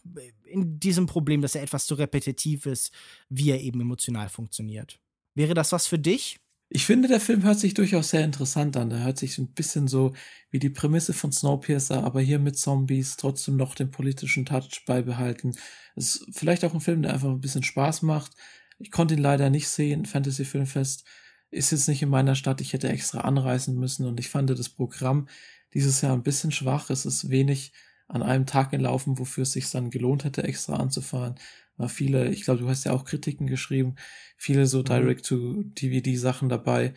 [0.48, 2.92] in diesem Problem, dass er etwas zu repetitiv ist,
[3.28, 4.98] wie er eben emotional funktioniert.
[5.34, 6.40] Wäre das was für dich?
[6.70, 8.90] Ich finde, der Film hört sich durchaus sehr interessant an.
[8.90, 10.12] Er hört sich ein bisschen so
[10.50, 15.56] wie die Prämisse von Snowpiercer, aber hier mit Zombies trotzdem noch den politischen Touch beibehalten.
[15.96, 18.32] Es ist vielleicht auch ein Film, der einfach ein bisschen Spaß macht.
[18.78, 20.04] Ich konnte ihn leider nicht sehen.
[20.04, 21.04] Fantasy Filmfest
[21.50, 22.60] ist jetzt nicht in meiner Stadt.
[22.60, 25.26] Ich hätte extra anreisen müssen und ich fand das Programm
[25.72, 26.90] dieses Jahr ein bisschen schwach.
[26.90, 27.72] Es ist wenig
[28.08, 31.36] an einem Tag gelaufen, wofür es sich dann gelohnt hätte, extra anzufahren
[31.78, 33.94] war viele, ich glaube, du hast ja auch Kritiken geschrieben,
[34.36, 34.84] viele so mhm.
[34.84, 36.92] Direct-to-DVD-Sachen dabei,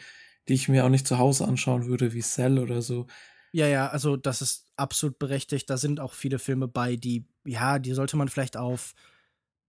[0.48, 3.08] die ich mir auch nicht zu Hause anschauen würde, wie Cell oder so.
[3.54, 5.70] Ja, ja, also das ist absolut berechtigt.
[5.70, 8.94] Da sind auch viele Filme bei, die, ja, die sollte man vielleicht auf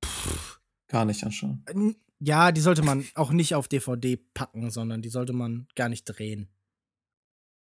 [0.04, 1.64] pff, gar nicht anschauen.
[2.18, 6.04] Ja, die sollte man auch nicht auf DVD packen, sondern die sollte man gar nicht
[6.04, 6.48] drehen.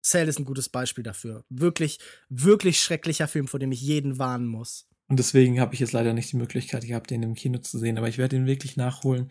[0.02, 1.44] Cell ist ein gutes Beispiel dafür.
[1.48, 1.98] Wirklich,
[2.28, 4.88] wirklich schrecklicher Film, vor dem ich jeden warnen muss.
[5.08, 7.98] Und deswegen habe ich jetzt leider nicht die Möglichkeit gehabt, den im Kino zu sehen.
[7.98, 9.30] Aber ich werde ihn wirklich nachholen.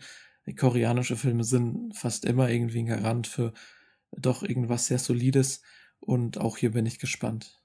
[0.58, 3.52] Koreanische Filme sind fast immer irgendwie ein Garant für
[4.12, 5.62] doch irgendwas sehr Solides.
[6.00, 7.62] Und auch hier bin ich gespannt.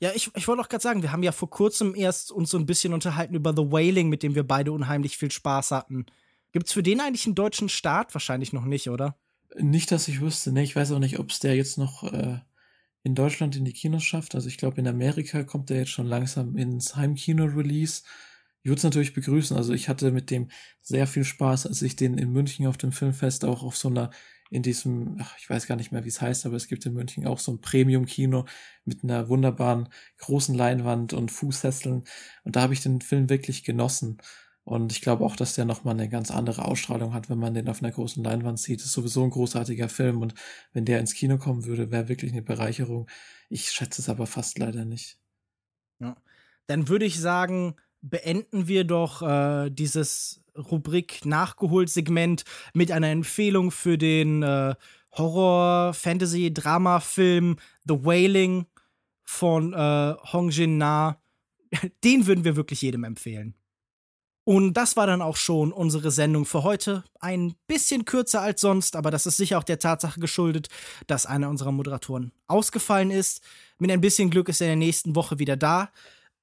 [0.00, 2.58] Ja, ich, ich wollte auch gerade sagen, wir haben ja vor kurzem erst uns so
[2.58, 6.06] ein bisschen unterhalten über The Wailing, mit dem wir beide unheimlich viel Spaß hatten.
[6.52, 8.12] Gibt's für den eigentlich einen deutschen Start?
[8.14, 9.16] Wahrscheinlich noch nicht, oder?
[9.58, 10.52] Nicht, dass ich wüsste.
[10.52, 12.38] Ne, ich weiß auch nicht, ob es der jetzt noch äh,
[13.02, 14.34] in Deutschland in die Kinos schafft.
[14.34, 18.02] Also ich glaube, in Amerika kommt er jetzt schon langsam ins Heimkino-Release.
[18.62, 19.56] Ich würde es natürlich begrüßen.
[19.56, 20.50] Also ich hatte mit dem
[20.82, 24.10] sehr viel Spaß, als ich den in München auf dem Filmfest auch auf so einer,
[24.50, 26.92] in diesem, ach, ich weiß gar nicht mehr, wie es heißt, aber es gibt in
[26.94, 28.44] München auch so ein Premium-Kino
[28.84, 29.88] mit einer wunderbaren
[30.18, 32.04] großen Leinwand und Fußsesseln.
[32.44, 34.18] Und da habe ich den Film wirklich genossen.
[34.70, 37.68] Und ich glaube auch, dass der nochmal eine ganz andere Ausstrahlung hat, wenn man den
[37.68, 38.78] auf einer großen Leinwand sieht.
[38.78, 40.34] Das ist sowieso ein großartiger Film und
[40.72, 43.10] wenn der ins Kino kommen würde, wäre wirklich eine Bereicherung.
[43.48, 45.18] Ich schätze es aber fast leider nicht.
[45.98, 46.14] Ja.
[46.68, 53.98] Dann würde ich sagen, beenden wir doch äh, dieses Rubrik Nachgeholt-Segment mit einer Empfehlung für
[53.98, 54.76] den äh,
[55.18, 57.56] Horror-Fantasy-Drama-Film
[57.88, 58.66] The Wailing
[59.24, 61.20] von äh, Hong Jin Na.
[62.04, 63.56] Den würden wir wirklich jedem empfehlen.
[64.50, 67.04] Und das war dann auch schon unsere Sendung für heute.
[67.20, 70.66] Ein bisschen kürzer als sonst, aber das ist sicher auch der Tatsache geschuldet,
[71.06, 73.42] dass einer unserer Moderatoren ausgefallen ist.
[73.78, 75.92] Mit ein bisschen Glück ist er in der nächsten Woche wieder da.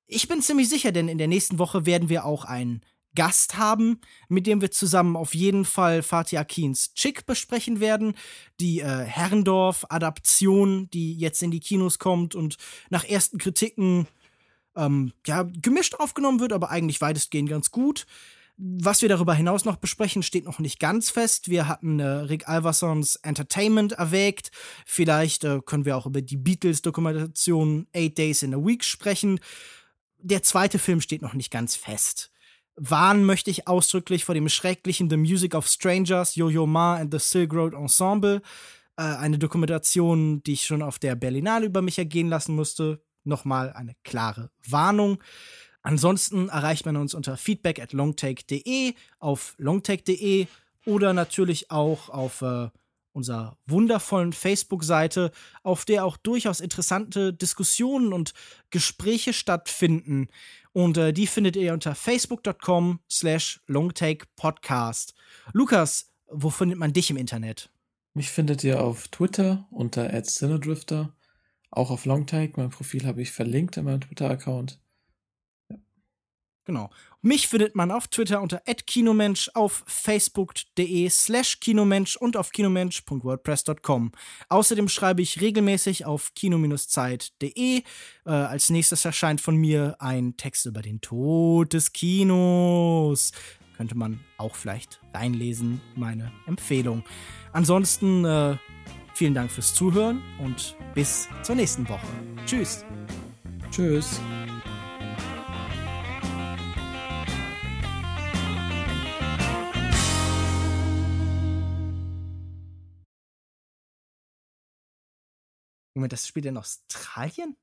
[0.05, 2.79] Ich bin ziemlich sicher, denn in der nächsten Woche werden wir auch einen
[3.13, 3.99] Gast haben,
[4.29, 8.13] mit dem wir zusammen auf jeden Fall Fatih Akins Chick besprechen werden.
[8.61, 12.55] Die äh, Herrendorf-Adaption, die jetzt in die Kinos kommt und
[12.89, 14.07] nach ersten Kritiken
[14.77, 18.05] ähm, ja, gemischt aufgenommen wird, aber eigentlich weitestgehend ganz gut.
[18.59, 21.47] Was wir darüber hinaus noch besprechen, steht noch nicht ganz fest.
[21.47, 24.49] Wir hatten äh, Rick Alversons Entertainment erwägt.
[24.83, 29.39] Vielleicht äh, können wir auch über die Beatles-Dokumentation Eight Days in a Week sprechen.
[30.17, 32.31] Der zweite Film steht noch nicht ganz fest.
[32.75, 37.19] Warnen möchte ich ausdrücklich vor dem schrecklichen The Music of Strangers, Yo-Yo Ma and the
[37.19, 38.41] Silk Road Ensemble.
[38.97, 43.03] Äh, eine Dokumentation, die ich schon auf der Berlinale über mich ergehen lassen musste.
[43.27, 45.21] Nochmal eine klare Warnung.
[45.81, 50.47] Ansonsten erreicht man uns unter feedback at longtake.de, auf longtake.de
[50.85, 52.69] oder natürlich auch auf äh,
[53.11, 55.31] unserer wundervollen Facebook-Seite,
[55.63, 58.33] auf der auch durchaus interessante Diskussionen und
[58.69, 60.29] Gespräche stattfinden.
[60.71, 65.15] Und äh, die findet ihr unter facebook.com slash longtakepodcast.
[65.51, 67.69] Lukas, wo findet man dich im Internet?
[68.13, 71.13] Mich findet ihr auf Twitter unter @cinedrifter,
[71.71, 72.53] auch auf Longtake.
[72.57, 74.79] Mein Profil habe ich verlinkt in meinem Twitter-Account.
[76.67, 76.89] Genau.
[77.21, 84.11] Mich findet man auf Twitter unter @kinomensch, auf facebook.de slash kinomensch und auf kinomensch.wordpress.com.
[84.49, 87.77] Außerdem schreibe ich regelmäßig auf kino-zeit.de.
[87.77, 87.83] Äh,
[88.29, 93.31] als nächstes erscheint von mir ein Text über den Tod des Kinos.
[93.77, 97.05] Könnte man auch vielleicht reinlesen, meine Empfehlung.
[97.53, 98.57] Ansonsten äh,
[99.17, 102.05] vielen Dank fürs Zuhören und bis zur nächsten Woche.
[102.45, 102.85] Tschüss.
[103.71, 104.19] Tschüss.
[115.95, 117.57] Moment, das spielt in Australien?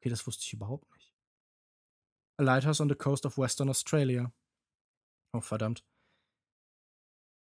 [0.00, 1.14] Okay, das wusste ich überhaupt nicht.
[2.38, 4.32] A Lighthouse on the Coast of Western Australia.
[5.32, 5.84] Oh, verdammt.